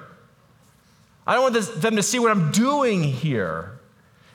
I 1.26 1.34
don't 1.34 1.42
want 1.42 1.54
this, 1.54 1.68
them 1.68 1.96
to 1.96 2.02
see 2.02 2.18
what 2.18 2.30
I'm 2.30 2.50
doing 2.50 3.02
here. 3.02 3.78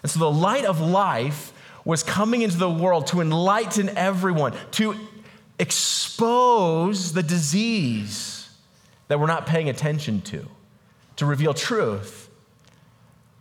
And 0.01 0.09
so 0.09 0.19
the 0.19 0.31
light 0.31 0.65
of 0.65 0.79
life 0.79 1.51
was 1.83 2.01
coming 2.03 2.41
into 2.41 2.57
the 2.57 2.69
world 2.69 3.07
to 3.07 3.21
enlighten 3.21 3.89
everyone, 3.89 4.53
to 4.71 4.95
expose 5.59 7.13
the 7.13 7.23
disease 7.23 8.49
that 9.07 9.19
we're 9.19 9.27
not 9.27 9.45
paying 9.45 9.69
attention 9.69 10.21
to, 10.21 10.47
to 11.17 11.25
reveal 11.25 11.53
truth. 11.53 12.24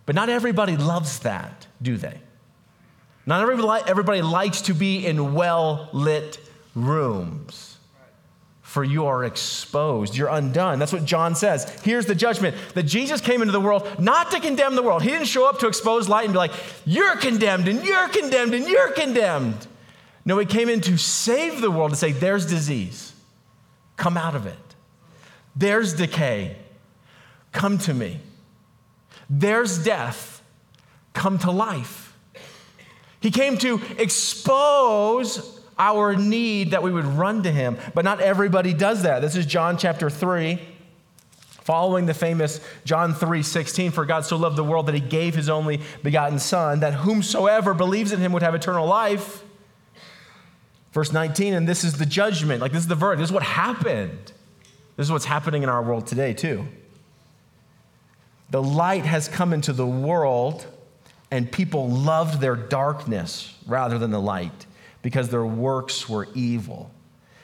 But 0.06 0.14
not 0.14 0.28
everybody 0.28 0.76
loves 0.76 1.20
that, 1.20 1.66
do 1.80 1.96
they? 1.96 2.18
Not 3.26 3.40
everybody, 3.88 4.20
likes 4.20 4.62
to 4.62 4.75
be 4.75 5.06
in 5.06 5.32
well 5.34 5.88
lit 5.92 6.38
rooms 6.75 7.75
for 8.75 8.82
you 8.82 9.06
are 9.06 9.23
exposed. 9.23 10.16
You're 10.16 10.30
undone. 10.30 10.80
That's 10.80 10.92
what 10.92 11.04
John 11.04 11.37
says. 11.37 11.64
Here's 11.84 12.06
the 12.06 12.14
judgment 12.16 12.56
that 12.75 12.82
Jesus 12.82 13.20
came 13.20 13.40
into 13.40 13.52
the 13.52 13.61
world 13.61 14.00
not 14.00 14.32
to 14.32 14.40
condemn 14.40 14.75
the 14.75 14.82
world. 14.82 15.04
He 15.04 15.11
didn't 15.11 15.28
show 15.28 15.49
up 15.49 15.61
to 15.61 15.68
expose 15.68 16.08
light 16.08 16.25
and 16.25 16.32
be 16.32 16.38
like, 16.38 16.50
you're 16.84 17.14
condemned 17.14 17.68
and 17.68 17.84
you're 17.84 18.08
condemned 18.08 18.52
and 18.52 18.66
you're 18.66 18.90
condemned. 18.90 19.68
No, 20.25 20.37
he 20.38 20.44
came 20.44 20.68
in 20.68 20.80
to 20.80 20.96
save 20.96 21.61
the 21.61 21.70
world, 21.70 21.90
to 21.90 21.96
say, 21.96 22.11
there's 22.11 22.46
disease. 22.46 23.12
Come 23.96 24.16
out 24.16 24.34
of 24.34 24.44
it. 24.44 24.58
There's 25.54 25.94
decay. 25.94 26.56
Come 27.52 27.78
to 27.78 27.94
me. 27.94 28.18
There's 29.28 29.82
death. 29.82 30.42
Come 31.12 31.38
to 31.40 31.50
life. 31.50 32.16
He 33.20 33.30
came 33.30 33.56
to 33.58 33.80
expose 33.98 35.60
our 35.78 36.14
need 36.14 36.72
that 36.72 36.82
we 36.82 36.92
would 36.92 37.06
run 37.06 37.42
to 37.44 37.50
him. 37.50 37.78
But 37.94 38.04
not 38.04 38.20
everybody 38.20 38.74
does 38.74 39.02
that. 39.02 39.20
This 39.20 39.36
is 39.36 39.46
John 39.46 39.78
chapter 39.78 40.10
3. 40.10 40.60
Following 41.62 42.04
the 42.04 42.12
famous 42.12 42.60
John 42.84 43.14
3 43.14 43.42
16, 43.42 43.90
for 43.90 44.04
God 44.04 44.26
so 44.26 44.36
loved 44.36 44.56
the 44.56 44.64
world 44.64 44.84
that 44.84 44.94
he 44.94 45.00
gave 45.00 45.34
his 45.34 45.48
only 45.48 45.80
begotten 46.02 46.38
Son, 46.38 46.80
that 46.80 46.92
whomsoever 46.92 47.72
believes 47.72 48.12
in 48.12 48.20
him 48.20 48.32
would 48.34 48.42
have 48.42 48.54
eternal 48.54 48.86
life. 48.86 49.42
Verse 50.92 51.10
19, 51.10 51.54
and 51.54 51.66
this 51.66 51.82
is 51.82 51.96
the 51.96 52.04
judgment. 52.04 52.60
Like, 52.60 52.72
this 52.72 52.82
is 52.82 52.88
the 52.88 52.94
verdict. 52.94 53.20
This 53.20 53.30
is 53.30 53.32
what 53.32 53.42
happened. 53.42 54.32
This 54.96 55.06
is 55.06 55.10
what's 55.10 55.24
happening 55.24 55.62
in 55.62 55.70
our 55.70 55.82
world 55.82 56.06
today, 56.06 56.34
too. 56.34 56.68
The 58.54 58.62
light 58.62 59.04
has 59.04 59.26
come 59.26 59.52
into 59.52 59.72
the 59.72 59.84
world, 59.84 60.64
and 61.32 61.50
people 61.50 61.90
loved 61.90 62.40
their 62.40 62.54
darkness 62.54 63.52
rather 63.66 63.98
than 63.98 64.12
the 64.12 64.20
light 64.20 64.66
because 65.02 65.28
their 65.28 65.44
works 65.44 66.08
were 66.08 66.28
evil. 66.36 66.92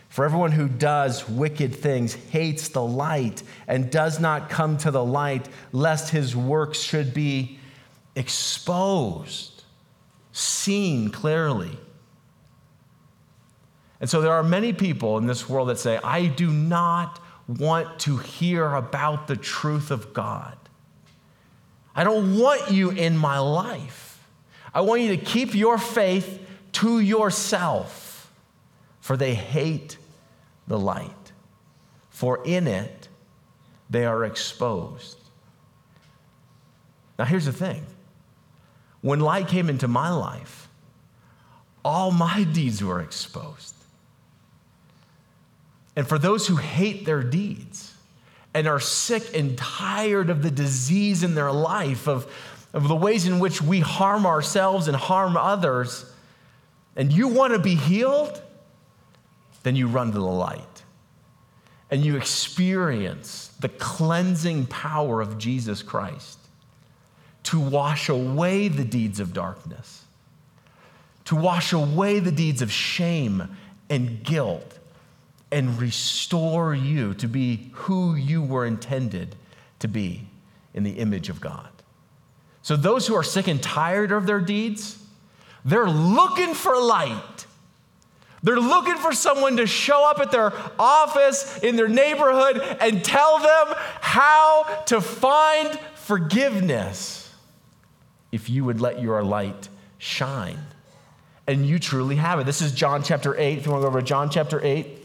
For 0.09 0.25
everyone 0.25 0.53
who 0.53 0.69
does 0.69 1.29
wicked 1.29 1.75
things 1.75 2.15
hates 2.15 2.69
the 2.69 2.85
light 2.85 3.43
and 3.67 3.91
does 3.91 4.21
not 4.21 4.51
come 4.51 4.77
to 4.77 4.93
the 4.93 5.05
light, 5.05 5.49
lest 5.73 6.11
his 6.11 6.37
works 6.37 6.79
should 6.79 7.13
be 7.13 7.59
exposed, 8.15 9.65
seen 10.31 11.11
clearly. 11.11 11.77
And 14.01 14.09
so 14.09 14.21
there 14.21 14.35
are 14.35 14.45
many 14.45 14.73
people 14.73 15.19
in 15.19 15.27
this 15.27 15.49
world 15.49 15.71
that 15.71 15.81
say, 15.81 15.99
I 16.05 16.27
do 16.27 16.53
not 16.53 17.19
want 17.49 17.99
to 18.03 18.19
hear 18.19 18.75
about 18.75 19.27
the 19.27 19.35
truth 19.35 19.91
of 19.91 20.15
God. 20.15 20.57
I 21.95 22.05
don't 22.05 22.39
want 22.39 22.71
you 22.71 22.91
in 22.91 23.17
my 23.17 23.39
life. 23.39 24.23
I 24.73 24.83
want 24.83 25.03
you 25.03 25.09
to 25.09 25.17
keep 25.17 25.55
your 25.55 25.79
faith 25.79 26.47
to 26.73 27.01
yourself, 27.01 28.33
for 29.01 29.17
they 29.17 29.35
hate 29.35 29.97
the 30.69 30.79
light, 30.79 31.33
for 32.11 32.45
in 32.45 32.67
it 32.69 33.09
they 33.89 34.05
are 34.05 34.25
exposed. 34.25 35.19
Now, 37.19 37.25
here's 37.25 37.47
the 37.47 37.53
thing 37.53 37.85
when 39.01 39.21
light 39.21 39.49
came 39.49 39.69
into 39.69 39.89
my 39.89 40.11
life, 40.11 40.69
all 41.85 42.11
my 42.11 42.45
deeds 42.45 42.83
were 42.83 43.01
exposed. 43.01 43.75
And 45.97 46.07
for 46.07 46.19
those 46.19 46.47
who 46.47 46.57
hate 46.57 47.05
their 47.05 47.23
deeds 47.23 47.90
and 48.55 48.67
are 48.67 48.81
sick 48.81 49.37
and 49.37 49.57
tired 49.57 50.31
of 50.31 50.43
the 50.43 50.51
disease 50.51 51.23
in 51.23 51.35
their 51.35 51.53
life, 51.53 52.09
of, 52.09 52.31
of 52.73 52.89
the 52.89 52.97
ways 52.97 53.27
in 53.27 53.39
which 53.39 53.63
we 53.63 53.81
harm 53.81 54.27
ourselves 54.27 54.89
and 54.89 54.97
harm 54.97 55.37
others, 55.37 56.05
and 56.97 57.13
you 57.13 57.29
want 57.29 57.53
to 57.53 57.59
be 57.59 57.75
healed, 57.75 58.43
then 59.63 59.77
you 59.77 59.87
run 59.87 60.13
to 60.13 60.19
the 60.19 60.25
light 60.25 60.83
and 61.91 62.05
you 62.05 62.17
experience 62.17 63.49
the 63.61 63.69
cleansing 63.69 64.67
power 64.67 65.21
of 65.21 65.39
Jesus 65.39 65.83
Christ 65.83 66.39
to 67.43 67.59
wash 67.59 68.09
away 68.09 68.69
the 68.69 68.85
deeds 68.85 69.19
of 69.19 69.33
darkness, 69.33 70.05
to 71.25 71.35
wash 71.35 71.73
away 71.73 72.21
the 72.21 72.31
deeds 72.31 72.63
of 72.63 72.71
shame 72.71 73.57
and 73.89 74.23
guilt, 74.23 74.79
and 75.53 75.81
restore 75.81 76.75
you 76.75 77.15
to 77.15 77.27
be 77.27 77.71
who 77.73 78.15
you 78.15 78.43
were 78.43 78.65
intended 78.65 79.35
to 79.81 79.89
be 79.89 80.27
in 80.75 80.85
the 80.85 80.93
image 80.93 81.29
of 81.29 81.41
God. 81.41 81.69
So, 82.63 82.77
those 82.77 83.07
who 83.07 83.15
are 83.15 83.23
sick 83.23 83.49
and 83.49 83.63
tired 83.63 84.13
of 84.13 84.27
their 84.27 84.41
deeds, 84.41 85.03
they're 85.65 85.89
looking 85.89 86.55
for 86.55 86.79
light. 86.79 87.47
They're 88.43 88.57
looking 88.57 88.97
for 88.97 89.13
someone 89.13 89.59
to 89.59 89.67
show 89.67 90.09
up 90.09 90.19
at 90.19 90.31
their 90.31 90.53
office 90.79 91.59
in 91.59 91.77
their 91.77 91.89
neighborhood 91.89 92.59
and 92.81 93.05
tell 93.05 93.39
them 93.39 93.77
how 94.01 94.83
to 94.87 95.01
find 95.01 95.79
forgiveness 95.95 97.31
if 98.33 98.49
you 98.49 98.65
would 98.65 98.81
let 98.81 99.01
your 99.03 99.23
light 99.23 99.69
shine. 99.99 100.59
And 101.47 101.67
you 101.67 101.79
truly 101.79 102.17
have 102.17 102.39
it. 102.41 102.47
This 102.47 102.63
is 102.63 102.73
John 102.73 103.03
chapter 103.03 103.37
8. 103.37 103.59
If 103.59 103.67
you 103.67 103.73
want 103.73 103.83
to 103.83 103.85
go 103.85 103.89
over 103.89 104.01
to 104.01 104.07
John 104.07 104.31
chapter 104.31 104.61
8, 104.65 105.00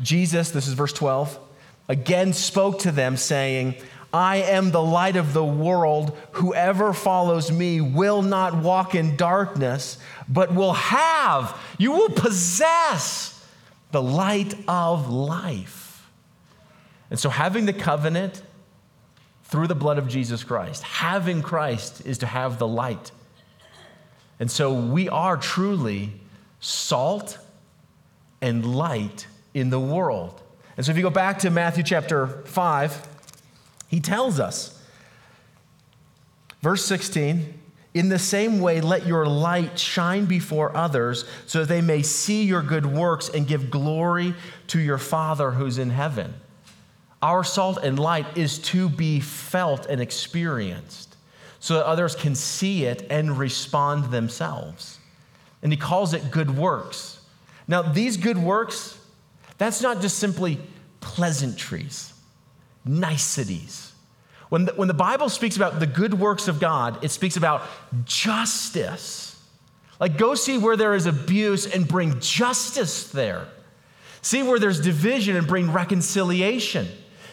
Jesus, 0.00 0.50
this 0.50 0.66
is 0.66 0.74
verse 0.74 0.92
12, 0.92 1.38
again 1.88 2.32
spoke 2.32 2.80
to 2.80 2.92
them, 2.92 3.16
saying, 3.16 3.74
I 4.12 4.36
am 4.36 4.70
the 4.70 4.82
light 4.82 5.16
of 5.16 5.34
the 5.34 5.44
world. 5.44 6.16
Whoever 6.32 6.92
follows 6.92 7.52
me 7.52 7.80
will 7.80 8.22
not 8.22 8.56
walk 8.56 8.94
in 8.94 9.16
darkness, 9.16 9.98
but 10.28 10.54
will 10.54 10.72
have, 10.72 11.60
you 11.76 11.92
will 11.92 12.08
possess 12.08 13.46
the 13.90 14.02
light 14.02 14.54
of 14.66 15.10
life. 15.10 16.08
And 17.10 17.18
so, 17.18 17.28
having 17.30 17.66
the 17.66 17.72
covenant 17.72 18.42
through 19.44 19.66
the 19.66 19.74
blood 19.74 19.98
of 19.98 20.08
Jesus 20.08 20.44
Christ, 20.44 20.82
having 20.82 21.42
Christ 21.42 22.04
is 22.06 22.18
to 22.18 22.26
have 22.26 22.58
the 22.58 22.68
light. 22.68 23.10
And 24.40 24.50
so, 24.50 24.72
we 24.72 25.08
are 25.08 25.36
truly 25.36 26.12
salt 26.60 27.38
and 28.40 28.74
light 28.74 29.26
in 29.54 29.70
the 29.70 29.80
world. 29.80 30.42
And 30.76 30.86
so, 30.86 30.92
if 30.92 30.96
you 30.96 31.02
go 31.02 31.10
back 31.10 31.40
to 31.40 31.50
Matthew 31.50 31.82
chapter 31.82 32.26
5, 32.26 33.06
he 33.88 34.00
tells 34.00 34.38
us. 34.38 34.80
Verse 36.60 36.84
16, 36.84 37.54
in 37.94 38.08
the 38.08 38.18
same 38.18 38.60
way, 38.60 38.80
let 38.80 39.06
your 39.06 39.26
light 39.26 39.78
shine 39.78 40.26
before 40.26 40.76
others 40.76 41.24
so 41.46 41.60
that 41.60 41.68
they 41.68 41.80
may 41.80 42.02
see 42.02 42.44
your 42.44 42.62
good 42.62 42.86
works 42.86 43.28
and 43.28 43.46
give 43.46 43.70
glory 43.70 44.34
to 44.68 44.78
your 44.78 44.98
Father 44.98 45.52
who's 45.52 45.78
in 45.78 45.90
heaven. 45.90 46.34
Our 47.22 47.42
salt 47.42 47.78
and 47.82 47.98
light 47.98 48.36
is 48.36 48.58
to 48.60 48.88
be 48.88 49.20
felt 49.20 49.86
and 49.86 50.00
experienced. 50.00 51.16
so 51.60 51.74
that 51.74 51.86
others 51.86 52.14
can 52.14 52.34
see 52.34 52.84
it 52.84 53.06
and 53.10 53.36
respond 53.36 54.12
themselves. 54.12 54.98
And 55.62 55.72
he 55.72 55.76
calls 55.76 56.14
it 56.14 56.30
good 56.30 56.56
works. 56.56 57.20
Now, 57.66 57.82
these 57.82 58.16
good 58.16 58.38
works, 58.38 58.97
that's 59.58 59.82
not 59.82 60.00
just 60.00 60.18
simply 60.18 60.58
pleasantries, 61.00 62.12
niceties. 62.84 63.92
When 64.48 64.64
the, 64.64 64.72
when 64.72 64.88
the 64.88 64.94
Bible 64.94 65.28
speaks 65.28 65.56
about 65.56 65.78
the 65.78 65.86
good 65.86 66.14
works 66.14 66.48
of 66.48 66.58
God, 66.58 67.04
it 67.04 67.10
speaks 67.10 67.36
about 67.36 67.62
justice. 68.04 69.40
Like, 70.00 70.16
go 70.16 70.34
see 70.34 70.56
where 70.56 70.76
there 70.76 70.94
is 70.94 71.06
abuse 71.06 71.66
and 71.66 71.86
bring 71.86 72.20
justice 72.20 73.10
there. 73.10 73.46
See 74.22 74.42
where 74.42 74.58
there's 74.58 74.80
division 74.80 75.36
and 75.36 75.46
bring 75.46 75.72
reconciliation. 75.72 76.88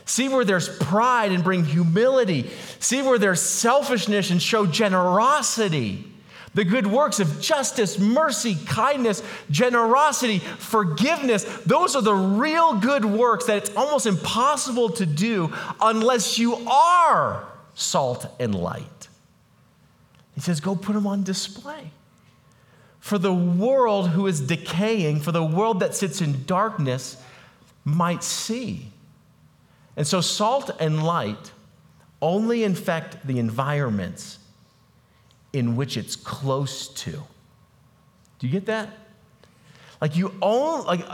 See 0.05 0.29
where 0.29 0.43
there's 0.45 0.69
pride 0.77 1.31
and 1.31 1.43
bring 1.43 1.63
humility. 1.63 2.49
See 2.79 3.01
where 3.01 3.17
there's 3.17 3.41
selfishness 3.41 4.29
and 4.29 4.41
show 4.41 4.65
generosity. 4.65 6.11
The 6.55 6.63
good 6.63 6.87
works 6.87 7.19
of 7.19 7.41
justice, 7.41 7.99
mercy, 7.99 8.55
kindness, 8.65 9.21
generosity, 9.51 10.39
forgiveness, 10.39 11.43
those 11.65 11.97
are 11.97 12.01
the 12.01 12.15
real 12.15 12.79
good 12.79 13.03
works 13.03 13.45
that 13.45 13.57
it's 13.57 13.75
almost 13.75 14.05
impossible 14.05 14.89
to 14.91 15.05
do 15.05 15.53
unless 15.81 16.39
you 16.39 16.55
are 16.55 17.45
salt 17.73 18.25
and 18.39 18.55
light. 18.55 19.09
He 20.33 20.39
says, 20.39 20.61
go 20.61 20.77
put 20.77 20.93
them 20.93 21.05
on 21.05 21.23
display. 21.23 21.91
For 23.01 23.17
the 23.17 23.33
world 23.33 24.09
who 24.09 24.25
is 24.25 24.39
decaying, 24.39 25.19
for 25.19 25.33
the 25.33 25.43
world 25.43 25.81
that 25.81 25.93
sits 25.93 26.21
in 26.21 26.45
darkness, 26.45 27.17
might 27.83 28.23
see. 28.23 28.91
And 29.97 30.07
so, 30.07 30.21
salt 30.21 30.71
and 30.79 31.03
light 31.03 31.51
only 32.21 32.63
infect 32.63 33.27
the 33.27 33.39
environments 33.39 34.39
in 35.55 35.77
which 35.77 35.95
it's 35.95 36.17
close 36.17 36.89
to. 36.89 37.11
Do 37.11 38.47
you 38.47 38.49
get 38.49 38.65
that? 38.65 38.89
Like 40.01 40.17
you 40.17 40.33
own 40.41 40.85
like 40.85 41.05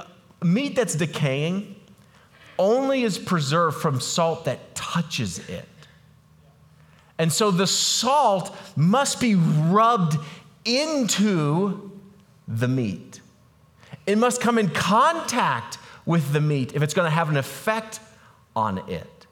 meat 0.43 0.75
that's 0.75 0.95
decaying 0.95 1.75
only 2.58 3.04
is 3.04 3.19
preserved 3.19 3.77
from 3.77 4.01
salt 4.01 4.45
that 4.45 4.73
touches 4.73 5.47
it. 5.47 5.67
And 7.19 7.32
so 7.32 7.51
the 7.51 7.67
salt 7.67 8.56
must 8.75 9.21
be 9.21 9.36
rubbed 9.36 10.17
into 10.65 11.91
the 12.47 12.67
meat. 12.67 13.21
It 14.08 14.17
must 14.17 14.41
come 14.41 14.58
in 14.58 14.69
contact 14.69 15.77
with 16.06 16.34
the 16.34 16.41
meat 16.41 16.73
if 16.73 16.82
it's 16.82 16.95
going 16.95 17.06
to 17.06 17.12
have 17.12 17.30
an 17.30 17.38
effect 17.38 17.99
on 18.56 18.80
it. 18.89 19.27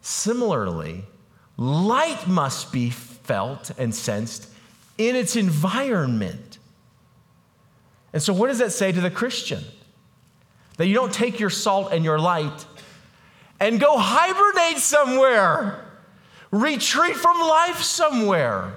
Similarly, 0.00 1.04
light 1.56 2.26
must 2.26 2.72
be 2.72 2.90
felt 3.24 3.70
and 3.78 3.94
sensed 3.94 4.48
in 4.98 5.16
its 5.16 5.36
environment. 5.36 6.58
And 8.12 8.22
so, 8.22 8.32
what 8.32 8.48
does 8.48 8.58
that 8.58 8.72
say 8.72 8.92
to 8.92 9.00
the 9.00 9.10
Christian? 9.10 9.64
That 10.76 10.86
you 10.86 10.94
don't 10.94 11.12
take 11.12 11.38
your 11.38 11.50
salt 11.50 11.92
and 11.92 12.04
your 12.04 12.18
light 12.18 12.66
and 13.60 13.78
go 13.78 13.96
hibernate 13.96 14.78
somewhere, 14.78 15.84
retreat 16.50 17.14
from 17.16 17.38
life 17.40 17.82
somewhere. 17.82 18.74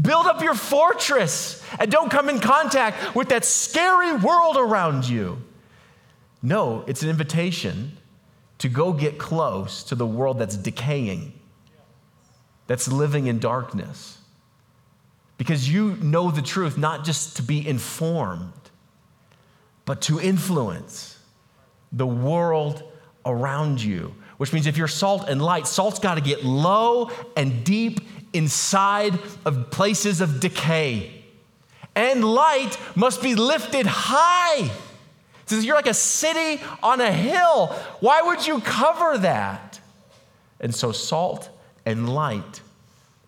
Build 0.00 0.26
up 0.26 0.42
your 0.42 0.54
fortress 0.54 1.62
and 1.78 1.90
don't 1.90 2.10
come 2.10 2.28
in 2.28 2.38
contact 2.38 3.14
with 3.14 3.30
that 3.30 3.44
scary 3.44 4.12
world 4.12 4.56
around 4.56 5.08
you. 5.08 5.42
No, 6.42 6.84
it's 6.86 7.02
an 7.02 7.08
invitation 7.08 7.96
to 8.58 8.68
go 8.68 8.92
get 8.92 9.18
close 9.18 9.82
to 9.84 9.94
the 9.94 10.06
world 10.06 10.38
that's 10.38 10.56
decaying, 10.56 11.35
that's 12.66 12.88
living 12.88 13.26
in 13.26 13.38
darkness. 13.38 14.18
Because 15.38 15.68
you 15.68 15.96
know 15.96 16.30
the 16.30 16.42
truth, 16.42 16.78
not 16.78 17.04
just 17.04 17.36
to 17.36 17.42
be 17.42 17.66
informed, 17.66 18.52
but 19.84 20.00
to 20.02 20.20
influence 20.20 21.18
the 21.92 22.06
world 22.06 22.82
around 23.24 23.82
you. 23.82 24.14
Which 24.38 24.52
means 24.52 24.66
if 24.66 24.76
you're 24.76 24.88
salt 24.88 25.28
and 25.28 25.40
light, 25.40 25.66
salt's 25.66 25.98
got 25.98 26.16
to 26.16 26.20
get 26.20 26.44
low 26.44 27.10
and 27.36 27.64
deep 27.64 28.00
inside 28.32 29.18
of 29.44 29.70
places 29.70 30.20
of 30.20 30.40
decay. 30.40 31.22
And 31.94 32.24
light 32.24 32.78
must 32.94 33.22
be 33.22 33.34
lifted 33.34 33.86
high 33.86 34.70
says 35.46 35.64
you're 35.64 35.76
like 35.76 35.86
a 35.86 35.94
city 35.94 36.62
on 36.82 37.00
a 37.00 37.12
hill. 37.12 37.68
Why 38.00 38.22
would 38.22 38.46
you 38.46 38.60
cover 38.60 39.18
that? 39.18 39.80
And 40.60 40.74
so 40.74 40.92
salt 40.92 41.48
and 41.86 42.12
light 42.12 42.60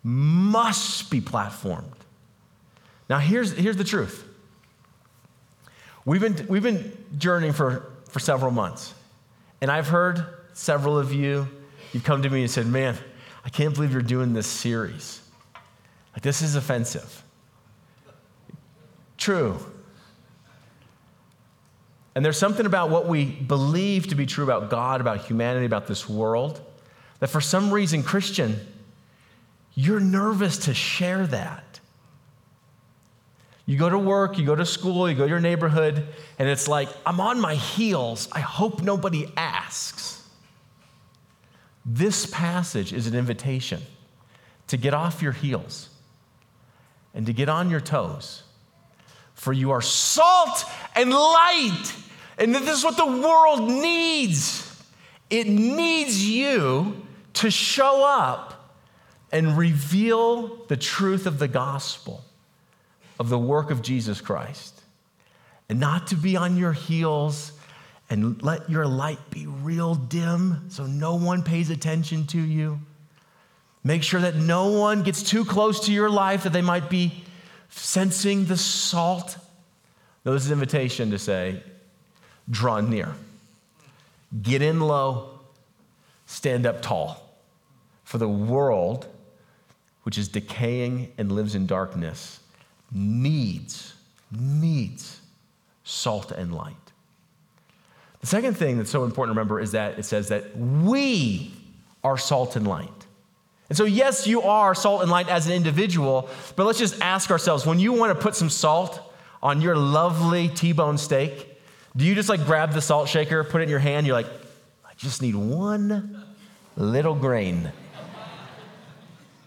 must 0.02 1.10
be 1.10 1.20
platformed. 1.20 1.84
Now, 3.08 3.18
here's, 3.18 3.52
here's 3.52 3.76
the 3.76 3.84
truth. 3.84 4.24
We've 6.04 6.20
been, 6.20 6.46
we've 6.48 6.62
been 6.62 6.92
journeying 7.16 7.52
for, 7.52 7.90
for 8.08 8.18
several 8.18 8.50
months, 8.50 8.94
and 9.60 9.70
I've 9.70 9.88
heard 9.88 10.26
several 10.52 10.98
of 10.98 11.12
you, 11.12 11.48
you've 11.92 12.04
come 12.04 12.22
to 12.22 12.30
me 12.30 12.42
and 12.42 12.50
said, 12.50 12.66
Man, 12.66 12.96
I 13.44 13.48
can't 13.48 13.74
believe 13.74 13.92
you're 13.92 14.02
doing 14.02 14.32
this 14.32 14.46
series. 14.46 15.22
Like, 16.14 16.22
this 16.22 16.42
is 16.42 16.56
offensive. 16.56 17.22
True. 19.16 19.58
And 22.14 22.24
there's 22.24 22.38
something 22.38 22.66
about 22.66 22.90
what 22.90 23.06
we 23.06 23.24
believe 23.24 24.08
to 24.08 24.14
be 24.14 24.26
true 24.26 24.44
about 24.44 24.70
God, 24.70 25.00
about 25.00 25.26
humanity, 25.26 25.66
about 25.66 25.86
this 25.86 26.08
world, 26.08 26.60
that 27.20 27.28
for 27.28 27.40
some 27.40 27.72
reason, 27.72 28.02
Christian, 28.02 28.58
you're 29.74 30.00
nervous 30.00 30.58
to 30.58 30.74
share 30.74 31.26
that. 31.26 31.80
You 33.66 33.76
go 33.76 33.88
to 33.88 33.98
work, 33.98 34.38
you 34.38 34.46
go 34.46 34.54
to 34.54 34.64
school, 34.64 35.08
you 35.10 35.14
go 35.14 35.24
to 35.24 35.28
your 35.28 35.40
neighborhood, 35.40 36.06
and 36.38 36.48
it's 36.48 36.68
like, 36.68 36.88
I'm 37.04 37.20
on 37.20 37.40
my 37.40 37.54
heels. 37.54 38.28
I 38.32 38.40
hope 38.40 38.82
nobody 38.82 39.30
asks. 39.36 40.26
This 41.84 42.26
passage 42.26 42.92
is 42.92 43.06
an 43.06 43.14
invitation 43.14 43.82
to 44.68 44.76
get 44.76 44.94
off 44.94 45.22
your 45.22 45.32
heels 45.32 45.88
and 47.14 47.26
to 47.26 47.32
get 47.32 47.48
on 47.48 47.70
your 47.70 47.80
toes. 47.80 48.42
For 49.34 49.52
you 49.52 49.70
are 49.70 49.82
salt 49.82 50.64
and 50.94 51.10
light 51.10 51.92
and 52.38 52.54
this 52.54 52.78
is 52.78 52.84
what 52.84 52.96
the 52.96 53.06
world 53.06 53.68
needs. 53.68 54.64
It 55.28 55.48
needs 55.48 56.24
you 56.24 57.07
to 57.38 57.50
show 57.50 58.04
up 58.04 58.74
and 59.30 59.56
reveal 59.56 60.64
the 60.66 60.76
truth 60.76 61.26
of 61.26 61.38
the 61.38 61.48
gospel, 61.48 62.24
of 63.18 63.28
the 63.28 63.38
work 63.38 63.70
of 63.70 63.82
Jesus 63.82 64.20
Christ, 64.20 64.80
and 65.68 65.78
not 65.78 66.08
to 66.08 66.16
be 66.16 66.36
on 66.36 66.56
your 66.56 66.72
heels 66.72 67.52
and 68.10 68.42
let 68.42 68.70
your 68.70 68.86
light 68.86 69.18
be 69.30 69.46
real 69.46 69.94
dim 69.94 70.70
so 70.70 70.86
no 70.86 71.14
one 71.14 71.42
pays 71.42 71.70
attention 71.70 72.26
to 72.28 72.40
you. 72.40 72.80
Make 73.84 74.02
sure 74.02 74.20
that 74.20 74.34
no 74.34 74.68
one 74.72 75.02
gets 75.02 75.22
too 75.22 75.44
close 75.44 75.86
to 75.86 75.92
your 75.92 76.10
life 76.10 76.44
that 76.44 76.52
they 76.52 76.62
might 76.62 76.90
be 76.90 77.22
sensing 77.68 78.46
the 78.46 78.56
salt. 78.56 79.36
No, 80.24 80.32
this 80.32 80.44
is 80.44 80.50
an 80.50 80.54
invitation 80.54 81.10
to 81.10 81.18
say, 81.18 81.62
draw 82.50 82.80
near. 82.80 83.14
Get 84.42 84.62
in 84.62 84.80
low, 84.80 85.38
stand 86.26 86.66
up 86.66 86.82
tall. 86.82 87.27
For 88.08 88.16
the 88.16 88.26
world, 88.26 89.06
which 90.04 90.16
is 90.16 90.28
decaying 90.28 91.12
and 91.18 91.30
lives 91.30 91.54
in 91.54 91.66
darkness, 91.66 92.40
needs, 92.90 93.92
needs 94.32 95.20
salt 95.84 96.32
and 96.32 96.54
light. 96.54 96.74
The 98.22 98.26
second 98.26 98.56
thing 98.56 98.78
that's 98.78 98.88
so 98.88 99.04
important 99.04 99.34
to 99.34 99.38
remember 99.38 99.60
is 99.60 99.72
that 99.72 99.98
it 99.98 100.04
says 100.04 100.28
that 100.28 100.56
we 100.56 101.52
are 102.02 102.16
salt 102.16 102.56
and 102.56 102.66
light. 102.66 102.88
And 103.68 103.76
so, 103.76 103.84
yes, 103.84 104.26
you 104.26 104.40
are 104.40 104.74
salt 104.74 105.02
and 105.02 105.10
light 105.10 105.28
as 105.28 105.46
an 105.46 105.52
individual, 105.52 106.30
but 106.56 106.64
let's 106.64 106.78
just 106.78 106.98
ask 107.02 107.30
ourselves 107.30 107.66
when 107.66 107.78
you 107.78 107.92
want 107.92 108.16
to 108.16 108.18
put 108.18 108.34
some 108.34 108.48
salt 108.48 109.02
on 109.42 109.60
your 109.60 109.76
lovely 109.76 110.48
T 110.48 110.72
bone 110.72 110.96
steak, 110.96 111.60
do 111.94 112.06
you 112.06 112.14
just 112.14 112.30
like 112.30 112.46
grab 112.46 112.72
the 112.72 112.80
salt 112.80 113.06
shaker, 113.10 113.44
put 113.44 113.60
it 113.60 113.64
in 113.64 113.68
your 113.68 113.80
hand, 113.80 114.06
you're 114.06 114.16
like, 114.16 114.30
I 114.86 114.94
just 114.96 115.20
need 115.20 115.34
one 115.34 116.24
little 116.74 117.14
grain? 117.14 117.70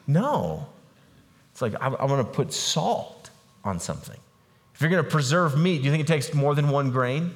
No. 0.08 0.68
It's 1.52 1.62
like, 1.62 1.74
I'm, 1.82 1.96
I'm 1.96 2.08
going 2.08 2.24
to 2.24 2.32
put 2.32 2.54
salt 2.54 3.30
on 3.64 3.80
something. 3.80 4.18
If 4.74 4.82
you're 4.82 4.90
going 4.90 5.04
to 5.04 5.10
preserve 5.10 5.58
meat, 5.58 5.80
do 5.80 5.84
you 5.86 5.92
think 5.92 6.02
it 6.02 6.08
takes 6.08 6.34
more 6.34 6.56
than 6.56 6.70
one 6.70 6.92
grain? 6.92 7.36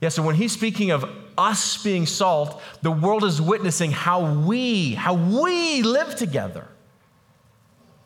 Yeah, 0.00 0.10
so 0.10 0.22
when 0.22 0.34
he's 0.34 0.52
speaking 0.52 0.90
of 0.90 1.10
us 1.36 1.82
being 1.82 2.06
salt, 2.06 2.60
the 2.82 2.90
world 2.90 3.24
is 3.24 3.40
witnessing 3.40 3.90
how 3.90 4.34
we, 4.34 4.94
how 4.94 5.14
we 5.14 5.82
live 5.82 6.14
together. 6.14 6.68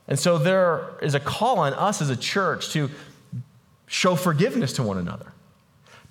And 0.09 0.19
so 0.19 0.39
there 0.39 0.91
is 1.01 1.15
a 1.15 1.21
call 1.21 1.59
on 1.59 1.75
us 1.75 2.03
as 2.03 2.11
a 2.11 2.17
church 2.17 2.71
to 2.71 2.91
show 3.87 4.17
forgiveness 4.17 4.75
to 4.75 4.83
one 4.83 4.99
another 4.99 5.32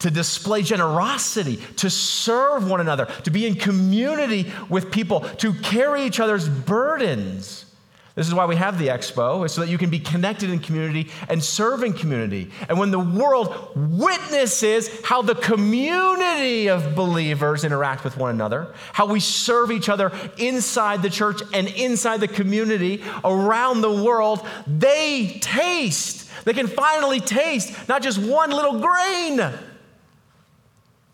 to 0.01 0.11
display 0.11 0.61
generosity, 0.61 1.57
to 1.77 1.89
serve 1.89 2.69
one 2.69 2.81
another, 2.81 3.05
to 3.23 3.31
be 3.31 3.47
in 3.47 3.55
community 3.55 4.51
with 4.69 4.91
people, 4.91 5.21
to 5.37 5.53
carry 5.53 6.03
each 6.03 6.19
other's 6.19 6.47
burdens. 6.49 7.65
This 8.13 8.27
is 8.27 8.33
why 8.33 8.45
we 8.45 8.57
have 8.57 8.77
the 8.77 8.89
expo, 8.89 9.49
so 9.49 9.61
that 9.61 9.69
you 9.69 9.77
can 9.77 9.89
be 9.89 9.99
connected 9.99 10.49
in 10.49 10.59
community 10.59 11.09
and 11.29 11.41
serve 11.41 11.81
in 11.81 11.93
community. 11.93 12.51
And 12.67 12.77
when 12.77 12.91
the 12.91 12.99
world 12.99 13.71
witnesses 13.73 14.89
how 15.05 15.21
the 15.21 15.35
community 15.35 16.67
of 16.67 16.93
believers 16.93 17.63
interact 17.63 18.03
with 18.03 18.17
one 18.17 18.31
another, 18.31 18.73
how 18.91 19.05
we 19.05 19.21
serve 19.21 19.71
each 19.71 19.87
other 19.87 20.11
inside 20.37 21.01
the 21.01 21.09
church 21.09 21.41
and 21.53 21.69
inside 21.69 22.19
the 22.19 22.27
community 22.27 23.01
around 23.23 23.79
the 23.79 24.03
world, 24.03 24.45
they 24.67 25.37
taste. 25.41 26.29
They 26.43 26.53
can 26.53 26.67
finally 26.67 27.21
taste 27.21 27.87
not 27.87 28.01
just 28.01 28.17
one 28.17 28.49
little 28.49 28.81
grain, 28.81 29.53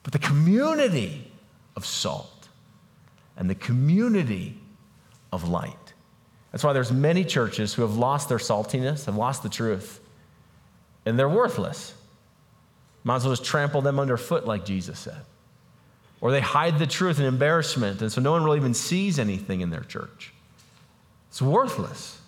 but 0.07 0.13
the 0.13 0.25
community 0.25 1.29
of 1.75 1.85
salt 1.85 2.47
and 3.35 3.49
the 3.49 3.55
community 3.55 4.57
of 5.33 5.49
light. 5.49 5.93
That's 6.49 6.63
why 6.63 6.71
there's 6.71 6.93
many 6.93 7.25
churches 7.25 7.73
who 7.73 7.81
have 7.81 7.97
lost 7.97 8.29
their 8.29 8.37
saltiness, 8.37 9.07
have 9.07 9.17
lost 9.17 9.43
the 9.43 9.49
truth, 9.49 9.99
and 11.05 11.19
they're 11.19 11.27
worthless. 11.27 11.93
Might 13.03 13.17
as 13.17 13.25
well 13.25 13.33
just 13.33 13.43
trample 13.43 13.81
them 13.81 13.99
underfoot, 13.99 14.45
like 14.45 14.63
Jesus 14.63 14.97
said. 14.97 15.19
Or 16.21 16.31
they 16.31 16.39
hide 16.39 16.79
the 16.79 16.87
truth 16.87 17.19
in 17.19 17.25
embarrassment, 17.25 18.01
and 18.01 18.09
so 18.09 18.21
no 18.21 18.31
one 18.31 18.45
really 18.45 18.59
even 18.59 18.73
sees 18.73 19.19
anything 19.19 19.59
in 19.59 19.71
their 19.71 19.83
church. 19.83 20.31
It's 21.27 21.41
worthless. 21.41 22.21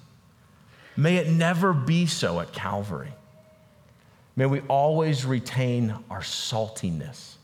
May 0.97 1.15
it 1.15 1.29
never 1.29 1.71
be 1.71 2.07
so 2.07 2.41
at 2.41 2.51
Calvary. 2.51 3.13
May 4.35 4.47
we 4.47 4.59
always 4.67 5.25
retain 5.25 5.95
our 6.09 6.19
saltiness 6.19 7.35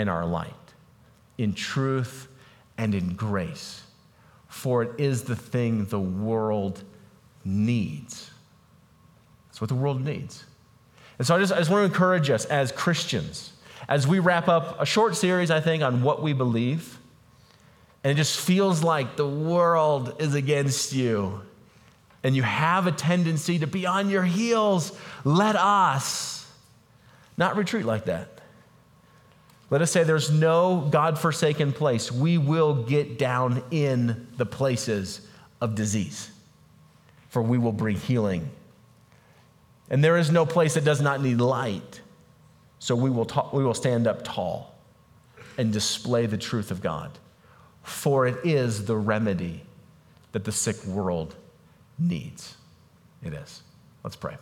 and 0.00 0.08
our 0.08 0.24
light 0.24 0.54
in 1.36 1.52
truth 1.52 2.28
and 2.78 2.94
in 2.94 3.14
grace 3.14 3.82
for 4.50 4.82
it 4.82 4.90
is 4.98 5.22
the 5.22 5.36
thing 5.36 5.84
the 5.86 6.00
world 6.00 6.82
needs. 7.44 8.30
That's 9.48 9.60
what 9.60 9.68
the 9.68 9.76
world 9.76 10.04
needs. 10.04 10.44
And 11.18 11.26
so 11.26 11.36
I 11.36 11.38
just, 11.38 11.52
I 11.52 11.58
just 11.58 11.70
want 11.70 11.82
to 11.82 11.84
encourage 11.86 12.30
us 12.30 12.44
as 12.46 12.72
Christians, 12.72 13.52
as 13.88 14.06
we 14.06 14.18
wrap 14.18 14.48
up 14.48 14.80
a 14.80 14.84
short 14.84 15.16
series, 15.16 15.50
I 15.50 15.60
think, 15.60 15.82
on 15.82 16.02
what 16.02 16.20
we 16.20 16.32
believe, 16.32 16.98
and 18.02 18.10
it 18.10 18.16
just 18.16 18.40
feels 18.40 18.82
like 18.82 19.16
the 19.16 19.28
world 19.28 20.16
is 20.18 20.34
against 20.34 20.92
you, 20.92 21.42
and 22.24 22.34
you 22.34 22.42
have 22.42 22.86
a 22.86 22.92
tendency 22.92 23.60
to 23.60 23.66
be 23.66 23.86
on 23.86 24.10
your 24.10 24.24
heels, 24.24 24.92
let 25.24 25.54
us 25.54 26.50
not 27.36 27.56
retreat 27.56 27.84
like 27.84 28.06
that. 28.06 28.39
Let 29.70 29.82
us 29.82 29.92
say 29.92 30.02
there's 30.02 30.30
no 30.30 30.88
God 30.90 31.16
forsaken 31.18 31.72
place. 31.72 32.10
We 32.10 32.38
will 32.38 32.82
get 32.82 33.18
down 33.18 33.62
in 33.70 34.26
the 34.36 34.46
places 34.46 35.20
of 35.60 35.76
disease, 35.76 36.30
for 37.28 37.40
we 37.40 37.56
will 37.56 37.72
bring 37.72 37.96
healing. 37.96 38.50
And 39.88 40.02
there 40.02 40.16
is 40.16 40.30
no 40.30 40.44
place 40.44 40.74
that 40.74 40.84
does 40.84 41.00
not 41.00 41.22
need 41.22 41.40
light. 41.40 42.00
So 42.80 42.96
we 42.96 43.10
will, 43.10 43.26
ta- 43.26 43.50
we 43.52 43.62
will 43.62 43.74
stand 43.74 44.06
up 44.06 44.24
tall 44.24 44.74
and 45.56 45.72
display 45.72 46.26
the 46.26 46.38
truth 46.38 46.70
of 46.70 46.80
God, 46.80 47.10
for 47.82 48.26
it 48.26 48.38
is 48.44 48.86
the 48.86 48.96
remedy 48.96 49.62
that 50.32 50.44
the 50.44 50.52
sick 50.52 50.82
world 50.84 51.34
needs. 51.98 52.56
It 53.22 53.34
is. 53.34 53.62
Let's 54.02 54.16
pray. 54.16 54.36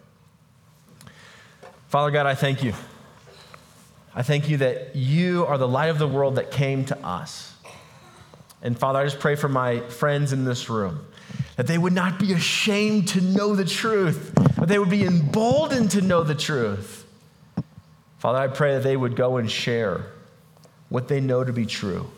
Father 1.89 2.11
God, 2.11 2.27
I 2.27 2.35
thank 2.35 2.63
you. 2.63 2.73
I 4.15 4.23
thank 4.23 4.49
you 4.49 4.59
that 4.59 4.97
you 4.97 5.47
are 5.47 5.59
the 5.59 5.69
light 5.69 5.91
of 5.91 5.99
the 5.99 6.09
world 6.09 6.37
that 6.37 6.51
came 6.51 6.85
to 6.87 7.07
us. 7.07 7.55
And 8.63 8.79
Father, 8.79 8.99
I 8.99 9.05
just 9.05 9.21
pray 9.21 9.37
for 9.37 9.49
my 9.49 9.81
friends 9.81 10.33
in 10.33 10.45
this 10.45 10.69
room 10.69 11.07
that 11.57 11.67
they 11.67 11.79
would 11.79 11.93
not 11.93 12.19
be 12.19 12.33
ashamed 12.33 13.09
to 13.09 13.21
know 13.21 13.55
the 13.55 13.65
truth, 13.65 14.33
but 14.57 14.69
they 14.69 14.79
would 14.79 14.91
be 14.91 15.05
emboldened 15.05 15.91
to 15.91 16.01
know 16.01 16.23
the 16.23 16.35
truth. 16.35 17.05
Father, 18.19 18.39
I 18.39 18.49
pray 18.49 18.75
that 18.75 18.83
they 18.83 18.97
would 18.97 19.15
go 19.15 19.37
and 19.37 19.51
share 19.51 20.07
what 20.89 21.09
they 21.09 21.21
know 21.21 21.45
to 21.45 21.53
be 21.53 21.67
true, 21.67 22.11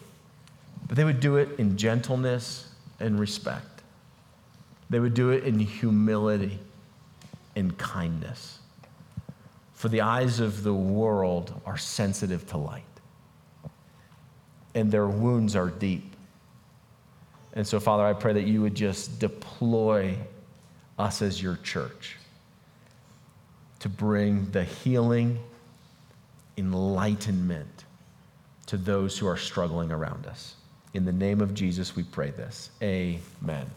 but 0.86 0.96
they 0.96 1.04
would 1.04 1.20
do 1.20 1.36
it 1.36 1.58
in 1.58 1.76
gentleness 1.76 2.72
and 3.00 3.18
respect. 3.18 3.82
They 4.88 5.00
would 5.00 5.14
do 5.14 5.30
it 5.30 5.44
in 5.44 5.58
humility 5.58 6.58
and 7.56 7.76
kindness. 7.76 8.59
For 9.80 9.88
the 9.88 10.02
eyes 10.02 10.40
of 10.40 10.62
the 10.62 10.74
world 10.74 11.58
are 11.64 11.78
sensitive 11.78 12.46
to 12.48 12.58
light, 12.58 12.84
and 14.74 14.92
their 14.92 15.06
wounds 15.06 15.56
are 15.56 15.70
deep. 15.70 16.16
And 17.54 17.66
so, 17.66 17.80
Father, 17.80 18.04
I 18.04 18.12
pray 18.12 18.34
that 18.34 18.46
you 18.46 18.60
would 18.60 18.74
just 18.74 19.18
deploy 19.18 20.18
us 20.98 21.22
as 21.22 21.42
your 21.42 21.56
church 21.62 22.18
to 23.78 23.88
bring 23.88 24.50
the 24.50 24.64
healing, 24.64 25.38
enlightenment 26.58 27.86
to 28.66 28.76
those 28.76 29.16
who 29.16 29.26
are 29.26 29.38
struggling 29.38 29.90
around 29.92 30.26
us. 30.26 30.56
In 30.92 31.06
the 31.06 31.12
name 31.12 31.40
of 31.40 31.54
Jesus, 31.54 31.96
we 31.96 32.02
pray 32.02 32.32
this. 32.32 32.68
Amen. 32.82 33.70